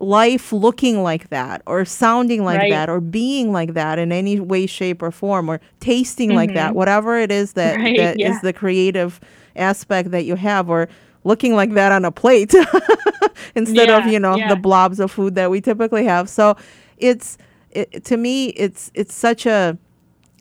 life 0.00 0.52
looking 0.52 1.02
like 1.02 1.28
that 1.30 1.62
or 1.66 1.84
sounding 1.84 2.44
like 2.44 2.58
Right. 2.60 2.70
that 2.70 2.88
or 2.88 3.00
being 3.00 3.52
like 3.52 3.74
that 3.74 3.98
in 3.98 4.12
any 4.12 4.38
way 4.38 4.66
shape 4.66 5.02
or 5.02 5.10
form 5.10 5.48
or 5.48 5.60
tasting 5.80 6.34
like 6.34 6.54
that 6.54 6.74
whatever 6.76 7.18
it 7.18 7.32
is 7.32 7.54
that 7.54 7.76
Right, 7.80 7.96
that 7.96 8.14
is 8.16 8.20
yeah. 8.20 8.38
the 8.42 8.52
creative 8.52 9.18
aspect 9.56 10.12
that 10.12 10.24
you 10.24 10.36
have 10.36 10.70
or 10.70 10.88
looking 11.24 11.54
like 11.54 11.74
that 11.74 11.92
on 11.92 12.04
a 12.04 12.12
plate 12.12 12.54
instead 13.54 13.90
of 13.90 14.06
you 14.06 14.18
know 14.18 14.36
yeah. 14.36 14.48
the 14.48 14.56
blobs 14.56 15.00
of 15.00 15.10
food 15.10 15.34
that 15.34 15.50
we 15.50 15.60
typically 15.60 16.04
have. 16.04 16.28
So 16.28 16.56
it's 16.98 17.38
it, 17.70 18.04
to 18.04 18.16
me 18.16 18.46
it's 18.48 18.90
it's 18.94 19.14
such 19.14 19.46
a 19.46 19.78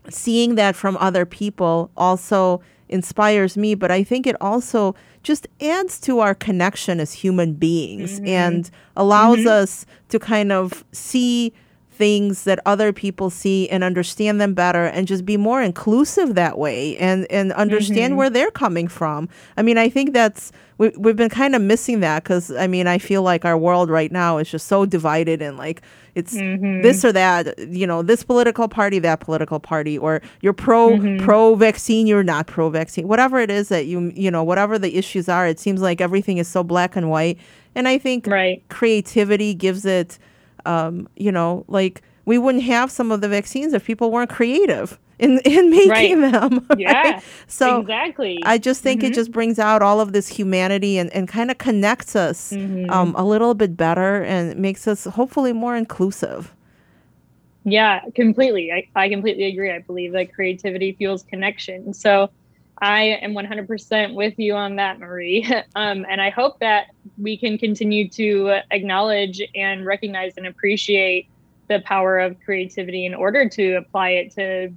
seeing 0.10 0.56
that 0.56 0.76
from 0.76 0.98
other 0.98 1.26
people 1.26 1.92
also 1.98 2.62
inspires 2.90 3.58
me 3.58 3.76
but 3.76 3.92
i 3.92 4.02
think 4.02 4.26
it 4.26 4.36
also 4.40 4.96
just 5.24 5.46
adds 5.60 6.00
to 6.00 6.20
our 6.20 6.34
connection 6.34 7.02
as 7.02 7.12
human 7.12 7.54
beings 7.54 8.16
mm-hmm. 8.16 8.28
and 8.28 8.72
allows 8.96 9.40
mm-hmm. 9.40 9.50
us 9.50 9.86
to 10.08 10.18
kind 10.18 10.54
of 10.54 10.86
see 10.94 11.52
things 11.98 12.44
that 12.44 12.60
other 12.66 12.94
people 12.94 13.30
see 13.30 13.68
and 13.70 13.84
understand 13.84 14.40
them 14.40 14.54
better 14.54 14.86
and 14.86 15.08
just 15.08 15.26
be 15.26 15.36
more 15.36 15.62
inclusive 15.62 16.36
that 16.36 16.58
way 16.58 16.96
and 16.98 17.26
and 17.32 17.52
understand 17.54 18.12
mm-hmm. 18.12 18.18
where 18.18 18.30
they're 18.30 18.52
coming 18.52 18.88
from. 18.88 19.28
I 19.58 19.64
mean 19.64 19.78
i 19.78 19.90
think 19.90 20.14
that's 20.14 20.52
we, 20.78 20.90
we've 20.90 21.16
been 21.16 21.30
kind 21.30 21.56
of 21.56 21.62
missing 21.62 22.00
that 22.02 22.24
because 22.24 22.52
i 22.52 22.68
mean 22.68 22.88
i 22.88 22.98
feel 22.98 23.24
like 23.24 23.46
our 23.46 23.58
world 23.58 23.90
right 23.90 24.12
now 24.12 24.38
is 24.38 24.50
just 24.50 24.68
so 24.68 24.86
divided 24.86 25.42
and 25.42 25.58
like 25.58 25.82
it's 26.16 26.34
this 26.34 26.42
mm-hmm. 26.42 27.08
or 27.08 27.12
that 27.12 27.60
you 27.60 27.86
know 27.86 28.02
this 28.02 28.24
political 28.24 28.68
party 28.68 29.00
that 29.00 29.20
political 29.20 29.60
party 29.60 29.98
or 29.98 30.22
you're 30.42 30.54
pro 30.54 30.90
mm-hmm. 30.90 31.24
pro 31.24 31.56
vaccine 31.56 32.08
you're 32.08 32.24
not 32.24 32.48
pro 32.48 32.70
vaccine 32.70 33.08
whatever 33.08 33.40
it 33.40 33.52
is 33.52 33.70
that 33.70 33.86
you 33.86 34.12
you 34.16 34.32
know 34.32 34.44
whatever 34.44 34.80
the 34.80 34.96
issues 34.96 35.30
are 35.30 35.48
it 35.48 35.60
seems 35.60 35.82
like 35.82 36.02
everything 36.02 36.38
is 36.38 36.48
so 36.48 36.64
black 36.64 36.96
and 36.96 37.10
white. 37.10 37.38
And 37.76 37.88
i 37.88 37.98
think 37.98 38.26
Right. 38.26 38.64
creativity 38.70 39.54
gives 39.54 39.86
it 39.86 40.18
um, 40.68 41.08
you 41.16 41.32
know 41.32 41.66
like 41.68 42.02
we 42.26 42.38
wouldn't 42.38 42.64
have 42.66 42.92
some 42.92 43.12
of 43.12 43.22
the 43.22 43.30
vaccines 43.30 43.74
if 43.74 43.86
people 43.86 44.12
weren't 44.12 44.30
creative 44.30 45.00
in 45.20 45.40
in 45.46 45.70
making 45.70 46.22
Right. 46.22 46.32
them 46.32 46.66
right? 46.70 46.80
Yeah, 46.80 47.22
so 47.48 47.80
exactly. 47.82 48.44
I 48.46 48.58
just 48.58 48.84
think 48.84 49.04
it 49.04 49.14
just 49.14 49.32
brings 49.32 49.58
out 49.60 49.82
all 49.82 50.00
of 50.00 50.14
this 50.14 50.28
humanity 50.28 50.98
and, 50.98 51.12
and 51.14 51.28
kind 51.28 51.50
of 51.50 51.58
connects 51.58 52.16
us 52.16 52.52
um, 52.54 53.16
a 53.18 53.24
little 53.24 53.54
bit 53.54 53.76
better 53.76 54.24
and 54.24 54.56
makes 54.58 54.88
us 54.88 55.06
hopefully 55.06 55.54
more 55.54 55.76
inclusive. 55.76 56.54
Yeah, 57.64 58.02
completely. 58.16 58.72
I, 58.72 58.88
I 58.96 59.10
completely 59.10 59.46
agree. 59.46 59.72
I 59.72 59.80
believe 59.80 60.14
that 60.14 60.34
creativity 60.34 60.94
fuels 60.94 61.24
connection. 61.24 61.94
So 61.94 62.30
I 62.80 63.20
am 63.22 63.34
100% 63.34 64.14
with 64.14 64.36
you 64.38 64.54
on 64.54 64.76
that, 64.78 65.00
Marie. 65.00 65.48
Um, 65.76 66.06
and 66.10 66.20
I 66.22 66.32
hope 66.32 66.60
that 66.60 66.88
we 67.18 67.38
can 67.38 67.58
continue 67.58 68.10
to 68.10 68.60
acknowledge 68.72 69.42
and 69.54 69.86
recognize 69.86 70.34
and 70.38 70.48
appreciate 70.48 71.30
the 71.68 71.82
power 71.82 72.18
of 72.18 72.36
creativity 72.44 73.06
in 73.06 73.14
order 73.14 73.48
to 73.50 73.74
apply 73.74 74.10
it 74.12 74.32
to 74.36 74.74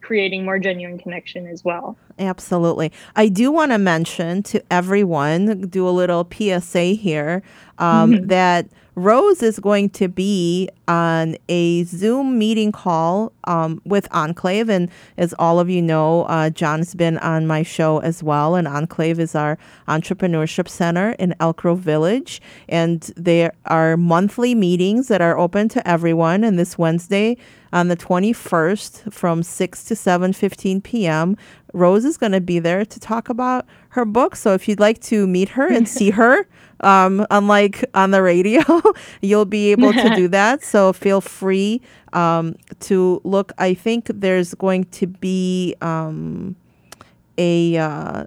creating 0.00 0.44
more 0.44 0.58
genuine 0.58 0.98
connection 0.98 1.46
as 1.46 1.64
well. 1.64 1.96
Absolutely. 2.18 2.90
I 3.14 3.28
do 3.28 3.52
want 3.52 3.70
to 3.72 3.78
mention 3.78 4.42
to 4.44 4.62
everyone, 4.70 5.68
do 5.68 5.88
a 5.88 5.90
little 5.90 6.28
PSA 6.30 6.84
here, 6.94 7.42
um, 7.78 8.26
that 8.26 8.68
Rose 8.94 9.42
is 9.42 9.58
going 9.60 9.90
to 9.90 10.08
be 10.08 10.68
on 10.90 11.36
a 11.48 11.84
Zoom 11.84 12.36
meeting 12.36 12.72
call 12.72 13.32
um, 13.44 13.80
with 13.84 14.08
Enclave. 14.10 14.68
And 14.68 14.90
as 15.16 15.32
all 15.38 15.60
of 15.60 15.70
you 15.70 15.80
know, 15.80 16.24
uh, 16.24 16.50
John's 16.50 16.96
been 16.96 17.16
on 17.18 17.46
my 17.46 17.62
show 17.62 17.98
as 18.00 18.24
well. 18.24 18.56
And 18.56 18.66
Enclave 18.66 19.20
is 19.20 19.36
our 19.36 19.56
entrepreneurship 19.86 20.68
center 20.68 21.12
in 21.12 21.32
Elk 21.38 21.58
Grove 21.58 21.78
Village. 21.78 22.42
And 22.68 23.02
there 23.16 23.52
are 23.66 23.96
monthly 23.96 24.52
meetings 24.56 25.06
that 25.06 25.22
are 25.22 25.38
open 25.38 25.68
to 25.68 25.88
everyone. 25.88 26.42
And 26.42 26.58
this 26.58 26.76
Wednesday, 26.76 27.36
on 27.72 27.88
the 27.88 27.96
21st 27.96 29.12
from 29.12 29.42
6 29.42 29.84
to 29.84 29.94
7:15 29.94 30.82
p.m. 30.82 31.36
Rose 31.72 32.04
is 32.04 32.16
going 32.16 32.32
to 32.32 32.40
be 32.40 32.58
there 32.58 32.84
to 32.84 33.00
talk 33.00 33.28
about 33.28 33.66
her 33.90 34.04
book. 34.04 34.34
So 34.34 34.54
if 34.54 34.68
you'd 34.68 34.80
like 34.80 35.00
to 35.02 35.26
meet 35.26 35.50
her 35.50 35.68
and 35.70 35.88
see 35.96 36.10
her, 36.10 36.46
um, 36.80 37.26
unlike 37.30 37.84
on 37.94 38.10
the 38.10 38.22
radio, 38.22 38.62
you'll 39.22 39.44
be 39.44 39.70
able 39.70 39.92
to 39.92 40.16
do 40.16 40.28
that. 40.38 40.64
So 40.64 40.79
feel 40.92 41.20
free 41.20 41.80
um, 42.12 42.56
to 42.88 43.20
look. 43.24 43.52
I 43.58 43.74
think 43.74 44.10
there's 44.12 44.54
going 44.54 44.84
to 44.98 45.06
be 45.06 45.74
um, 45.80 46.56
a. 47.38 47.76
Uh, 47.76 48.26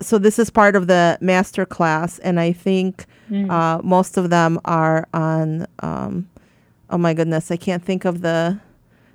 so 0.00 0.18
this 0.18 0.38
is 0.38 0.50
part 0.50 0.76
of 0.76 0.86
the 0.86 1.18
master 1.20 1.64
class, 1.66 2.18
and 2.20 2.38
I 2.38 2.52
think 2.52 3.06
uh, 3.50 3.80
most 3.82 4.16
of 4.16 4.30
them 4.30 4.60
are 4.64 5.06
on. 5.12 5.66
Um, 5.80 6.28
oh 6.90 6.98
my 6.98 7.14
goodness, 7.14 7.50
I 7.50 7.56
can't 7.56 7.84
think 7.84 8.04
of 8.04 8.20
the 8.20 8.58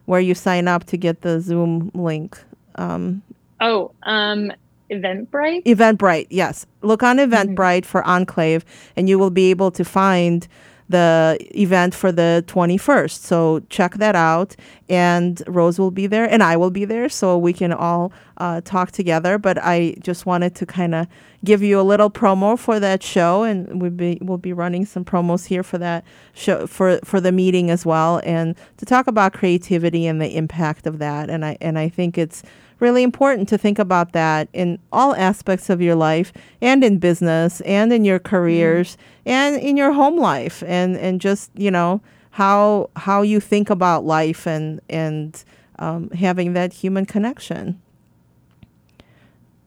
where 0.06 0.20
you 0.20 0.34
sign 0.34 0.68
up 0.68 0.86
to 0.86 0.98
get 0.98 1.22
the 1.22 1.40
Zoom 1.40 1.92
link. 1.94 2.38
Um, 2.76 3.22
Oh, 3.62 3.92
um, 4.04 4.52
Eventbrite. 4.90 5.66
Eventbrite, 5.66 6.28
yes. 6.30 6.66
Look 6.82 7.04
on 7.04 7.18
Eventbrite 7.18 7.86
for 7.86 8.04
Enclave, 8.08 8.66
and 8.96 9.08
you 9.10 9.20
will 9.20 9.30
be 9.30 9.50
able 9.50 9.72
to 9.72 9.84
find 9.86 10.48
the 10.90 11.38
event 11.56 11.94
for 11.94 12.12
the 12.12 12.44
21st. 12.48 13.12
So 13.12 13.62
check 13.70 13.96
that 13.96 14.16
out. 14.16 14.56
And 14.90 15.42
Rose 15.48 15.78
will 15.78 15.92
be 15.92 16.08
there, 16.08 16.26
and 16.26 16.42
I 16.42 16.58
will 16.58 16.72
be 16.72 16.84
there, 16.84 17.10
so 17.10 17.38
we 17.38 17.54
can 17.54 17.72
all 17.72 18.12
uh, 18.38 18.62
talk 18.62 18.92
together. 18.92 19.38
But 19.38 19.60
I 19.60 19.96
just 20.02 20.26
wanted 20.26 20.56
to 20.56 20.66
kind 20.66 20.96
of 20.96 21.08
give 21.46 21.62
you 21.62 21.80
a 21.80 21.84
little 21.84 22.10
promo 22.10 22.58
for 22.58 22.80
that 22.80 23.04
show, 23.04 23.44
and 23.44 23.80
we'll 23.80 23.92
be 23.92 24.18
we'll 24.20 24.40
be 24.40 24.52
running 24.52 24.86
some 24.88 25.06
promos 25.06 25.46
here 25.46 25.62
for 25.62 25.78
that 25.78 26.04
show 26.34 26.66
for 26.66 27.00
for 27.04 27.22
the 27.22 27.32
meeting 27.32 27.70
as 27.70 27.86
well, 27.86 28.20
and 28.24 28.56
to 28.78 28.86
talk 28.86 29.06
about 29.06 29.34
creativity 29.34 30.08
and 30.08 30.20
the 30.20 30.36
impact 30.36 30.88
of 30.88 30.98
that. 30.98 31.30
And 31.30 31.46
I 31.46 31.56
and 31.62 31.78
I 31.78 31.88
think 31.88 32.18
it's 32.18 32.42
really 32.80 33.04
important 33.04 33.50
to 33.50 33.58
think 33.58 33.80
about 33.80 34.14
that 34.14 34.48
in 34.54 34.80
all 34.92 35.16
aspects 35.16 35.70
of 35.70 35.82
your 35.82 35.96
life 35.96 36.32
and 36.62 36.84
in 36.84 36.98
business 36.98 37.62
and 37.62 37.92
in 37.92 38.06
your 38.06 38.20
careers 38.20 38.98
and 39.26 39.58
in 39.58 39.78
your 39.78 39.92
home 39.92 40.18
life 40.18 40.64
and 40.66 40.98
and 40.98 41.22
just 41.22 41.52
you 41.56 41.72
know 41.72 42.02
how 42.32 42.90
how 42.96 43.22
you 43.22 43.40
think 43.40 43.70
about 43.70 44.06
life 44.06 44.48
and 44.48 44.80
and 44.90 45.44
um, 45.80 46.10
having 46.12 46.54
that 46.54 46.74
human 46.74 47.06
connection 47.06 47.82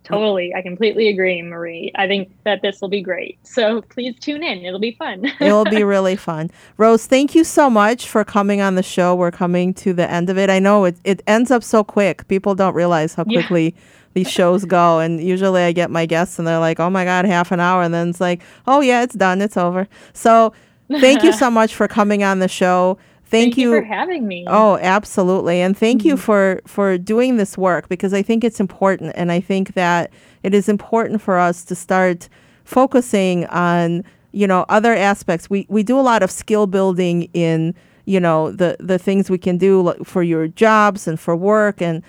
Totally. 0.04 0.52
I 0.54 0.62
completely 0.62 1.08
agree, 1.08 1.40
Marie. 1.42 1.92
I 1.94 2.08
think 2.08 2.32
that 2.44 2.60
this 2.60 2.80
will 2.80 2.88
be 2.88 3.02
great. 3.02 3.38
So 3.46 3.82
please 3.82 4.14
tune 4.20 4.42
in. 4.42 4.64
It'll 4.64 4.80
be 4.80 4.92
fun. 4.92 5.24
it 5.40 5.52
will 5.52 5.64
be 5.64 5.84
really 5.94 6.16
fun 6.16 6.50
rose 6.76 7.06
thank 7.06 7.34
you 7.34 7.44
so 7.44 7.70
much 7.70 8.08
for 8.08 8.24
coming 8.24 8.60
on 8.60 8.74
the 8.74 8.82
show 8.82 9.14
we're 9.14 9.30
coming 9.30 9.72
to 9.74 9.92
the 9.92 10.10
end 10.10 10.28
of 10.30 10.36
it 10.38 10.50
i 10.50 10.58
know 10.58 10.84
it, 10.84 10.96
it 11.04 11.22
ends 11.26 11.50
up 11.50 11.62
so 11.62 11.84
quick 11.84 12.26
people 12.28 12.54
don't 12.54 12.74
realize 12.74 13.14
how 13.14 13.24
Yeah. 13.28 13.40
quickly 13.40 13.74
these 14.14 14.30
shows 14.30 14.64
go 14.64 14.98
and 14.98 15.22
usually 15.22 15.62
i 15.62 15.72
get 15.72 15.90
my 15.90 16.06
guests 16.06 16.38
and 16.38 16.46
they're 16.48 16.58
like 16.58 16.80
oh 16.80 16.90
my 16.90 17.04
god 17.04 17.24
half 17.24 17.52
an 17.52 17.60
hour 17.60 17.82
and 17.82 17.92
then 17.94 18.08
it's 18.10 18.20
like 18.20 18.42
oh 18.66 18.80
yeah 18.80 19.02
it's 19.02 19.14
done 19.14 19.40
it's 19.40 19.56
over 19.56 19.86
so 20.12 20.52
thank 21.00 21.22
you 21.22 21.32
so 21.32 21.50
much 21.60 21.74
for 21.74 21.86
coming 21.88 22.22
on 22.22 22.38
the 22.40 22.48
show 22.48 22.98
thank, 23.32 23.56
Thank 23.56 23.58
you 23.58 23.70
for 23.72 23.82
having 23.82 24.28
me. 24.28 24.44
Oh, 24.48 24.78
absolutely. 24.78 25.60
And 25.60 25.76
thank 25.76 26.02
Mm-hmm. 26.02 26.08
you 26.08 26.16
for 26.18 26.60
for 26.66 26.98
doing 26.98 27.38
this 27.38 27.58
work 27.58 27.88
because 27.88 28.14
I 28.14 28.22
think 28.22 28.44
it's 28.44 28.60
important 28.60 29.12
and 29.16 29.32
I 29.32 29.40
think 29.40 29.74
that 29.74 30.12
it 30.44 30.54
is 30.54 30.68
important 30.68 31.20
for 31.22 31.38
us 31.38 31.64
to 31.64 31.74
start 31.74 32.28
focusing 32.64 33.46
on, 33.46 34.04
you 34.32 34.46
know, 34.46 34.64
other 34.68 34.94
aspects. 34.94 35.50
We 35.50 35.66
we 35.68 35.82
do 35.82 35.98
a 35.98 36.06
lot 36.12 36.22
of 36.22 36.30
skill 36.30 36.66
building 36.66 37.28
in, 37.34 37.74
you 38.06 38.20
know, 38.20 38.52
the 38.52 38.76
the 38.80 38.98
things 38.98 39.30
we 39.30 39.38
can 39.38 39.58
do 39.58 39.82
like, 39.82 40.04
for 40.04 40.22
your 40.22 40.48
jobs 40.48 41.08
and 41.08 41.18
for 41.18 41.34
work 41.36 41.82
and 41.82 42.02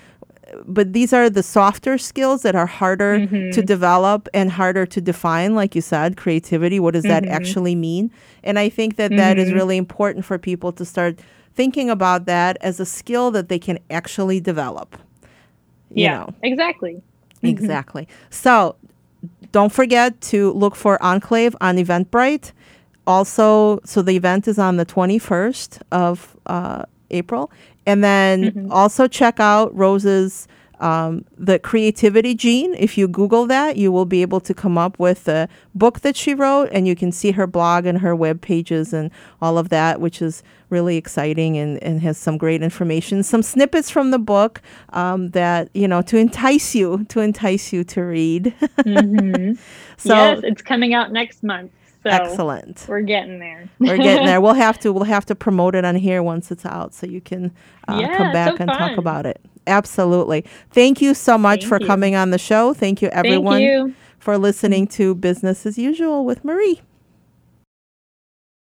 but 0.65 0.93
these 0.93 1.13
are 1.13 1.29
the 1.29 1.43
softer 1.43 1.97
skills 1.97 2.41
that 2.43 2.55
are 2.55 2.65
harder 2.65 3.19
Mm-hmm. 3.19 3.51
to 3.51 3.61
develop 3.61 4.27
and 4.33 4.51
harder 4.51 4.85
to 4.85 4.99
define 5.01 5.55
like 5.55 5.75
you 5.75 5.81
said 5.81 6.17
creativity 6.17 6.79
what 6.79 6.93
does 6.93 7.03
Mm-hmm. 7.03 7.25
that 7.25 7.31
actually 7.41 7.75
mean 7.75 8.11
and 8.43 8.57
i 8.59 8.69
think 8.69 8.95
that 8.97 9.11
that 9.11 9.37
is 9.37 9.51
really 9.53 9.77
important 9.77 10.25
for 10.25 10.37
people 10.37 10.71
to 10.73 10.85
start 10.85 11.19
thinking 11.55 11.89
about 11.89 12.25
that 12.25 12.57
as 12.61 12.79
a 12.79 12.85
skill 12.85 13.29
that 13.31 13.47
they 13.49 13.59
can 13.59 13.77
actually 13.89 14.39
develop 14.39 14.97
you 15.91 16.03
yeah, 16.05 16.19
know 16.19 16.33
exactly. 16.41 17.01
Exactly. 17.43 18.07
So 18.29 18.75
don't 19.51 19.71
forget 19.71 20.19
to 20.31 20.53
look 20.53 20.75
for 20.75 20.97
Enclave 21.03 21.55
on 21.61 21.77
Eventbrite. 21.77 22.51
Also, 23.05 23.79
so 23.83 24.01
the 24.01 24.15
event 24.15 24.47
is 24.47 24.57
on 24.57 24.77
the 24.77 24.85
21st 24.85 25.81
of 25.91 26.37
uh, 26.45 26.83
April. 27.11 27.51
And 27.85 28.03
then 28.03 28.67
also 28.71 29.07
check 29.07 29.39
out 29.39 29.75
Rose's 29.75 30.47
um, 30.79 31.23
the 31.37 31.59
creativity 31.59 32.35
gene. 32.35 32.75
If 32.75 32.97
you 32.97 33.07
Google 33.07 33.45
that, 33.47 33.77
you 33.77 33.91
will 33.91 34.05
be 34.05 34.21
able 34.21 34.41
to 34.41 34.53
come 34.53 34.77
up 34.77 34.99
with 34.99 35.23
the 35.23 35.47
book 35.73 36.01
that 36.01 36.17
she 36.17 36.33
wrote, 36.33 36.69
and 36.73 36.85
you 36.87 36.95
can 36.95 37.11
see 37.11 37.31
her 37.31 37.47
blog 37.47 37.85
and 37.85 37.99
her 37.99 38.13
web 38.15 38.41
pages 38.41 38.91
and 38.91 39.09
all 39.41 39.57
of 39.57 39.69
that, 39.69 40.01
which 40.01 40.21
is 40.21 40.43
really 40.69 40.97
exciting 40.97 41.57
and, 41.57 41.81
and 41.81 42.01
has 42.01 42.17
some 42.17 42.37
great 42.37 42.61
information. 42.61 43.23
Some 43.23 43.43
snippets 43.43 43.89
from 43.89 44.11
the 44.11 44.19
book 44.19 44.61
um, 44.89 45.29
that 45.29 45.69
you 45.73 45.87
know 45.87 46.01
to 46.03 46.17
entice 46.17 46.75
you 46.75 47.05
to 47.05 47.21
entice 47.21 47.71
you 47.71 47.83
to 47.85 48.01
read. 48.01 48.53
hmm 48.83 49.53
so 49.97 50.15
yes, 50.15 50.41
it's 50.43 50.61
coming 50.61 50.93
out 50.93 51.13
next 51.13 51.43
month. 51.43 51.71
So 52.03 52.09
excellent. 52.09 52.85
we're 52.87 53.01
getting 53.01 53.39
there. 53.39 53.69
We're 53.79 53.97
getting 53.97 54.25
there. 54.25 54.41
We'll 54.43 54.53
have 54.55 54.79
to 54.79 54.91
we'll 54.91 55.03
have 55.05 55.25
to 55.27 55.35
promote 55.35 55.75
it 55.75 55.85
on 55.85 55.95
here 55.95 56.21
once 56.21 56.51
it's 56.51 56.65
out, 56.65 56.93
so 56.93 57.07
you 57.07 57.21
can 57.21 57.51
uh, 57.87 57.97
Yeah, 58.01 58.17
come 58.17 58.31
back 58.33 58.57
so 58.57 58.63
and 58.63 58.69
talk 58.69 58.97
about 58.97 59.25
it. 59.25 59.39
Absolutely. 59.67 60.43
Thank 60.71 61.01
you 61.01 61.13
so 61.13 61.37
much 61.37 61.61
Thank 61.61 61.69
for 61.69 61.79
you. 61.79 61.87
coming 61.87 62.15
on 62.15 62.31
the 62.31 62.37
show. 62.37 62.73
Thank 62.73 63.01
you, 63.01 63.07
everyone, 63.09 63.59
Thank 63.61 63.87
you. 63.89 63.95
for 64.19 64.37
listening 64.37 64.87
to 64.87 65.15
Business 65.15 65.65
as 65.65 65.77
Usual 65.77 66.25
with 66.25 66.43
Marie. 66.43 66.81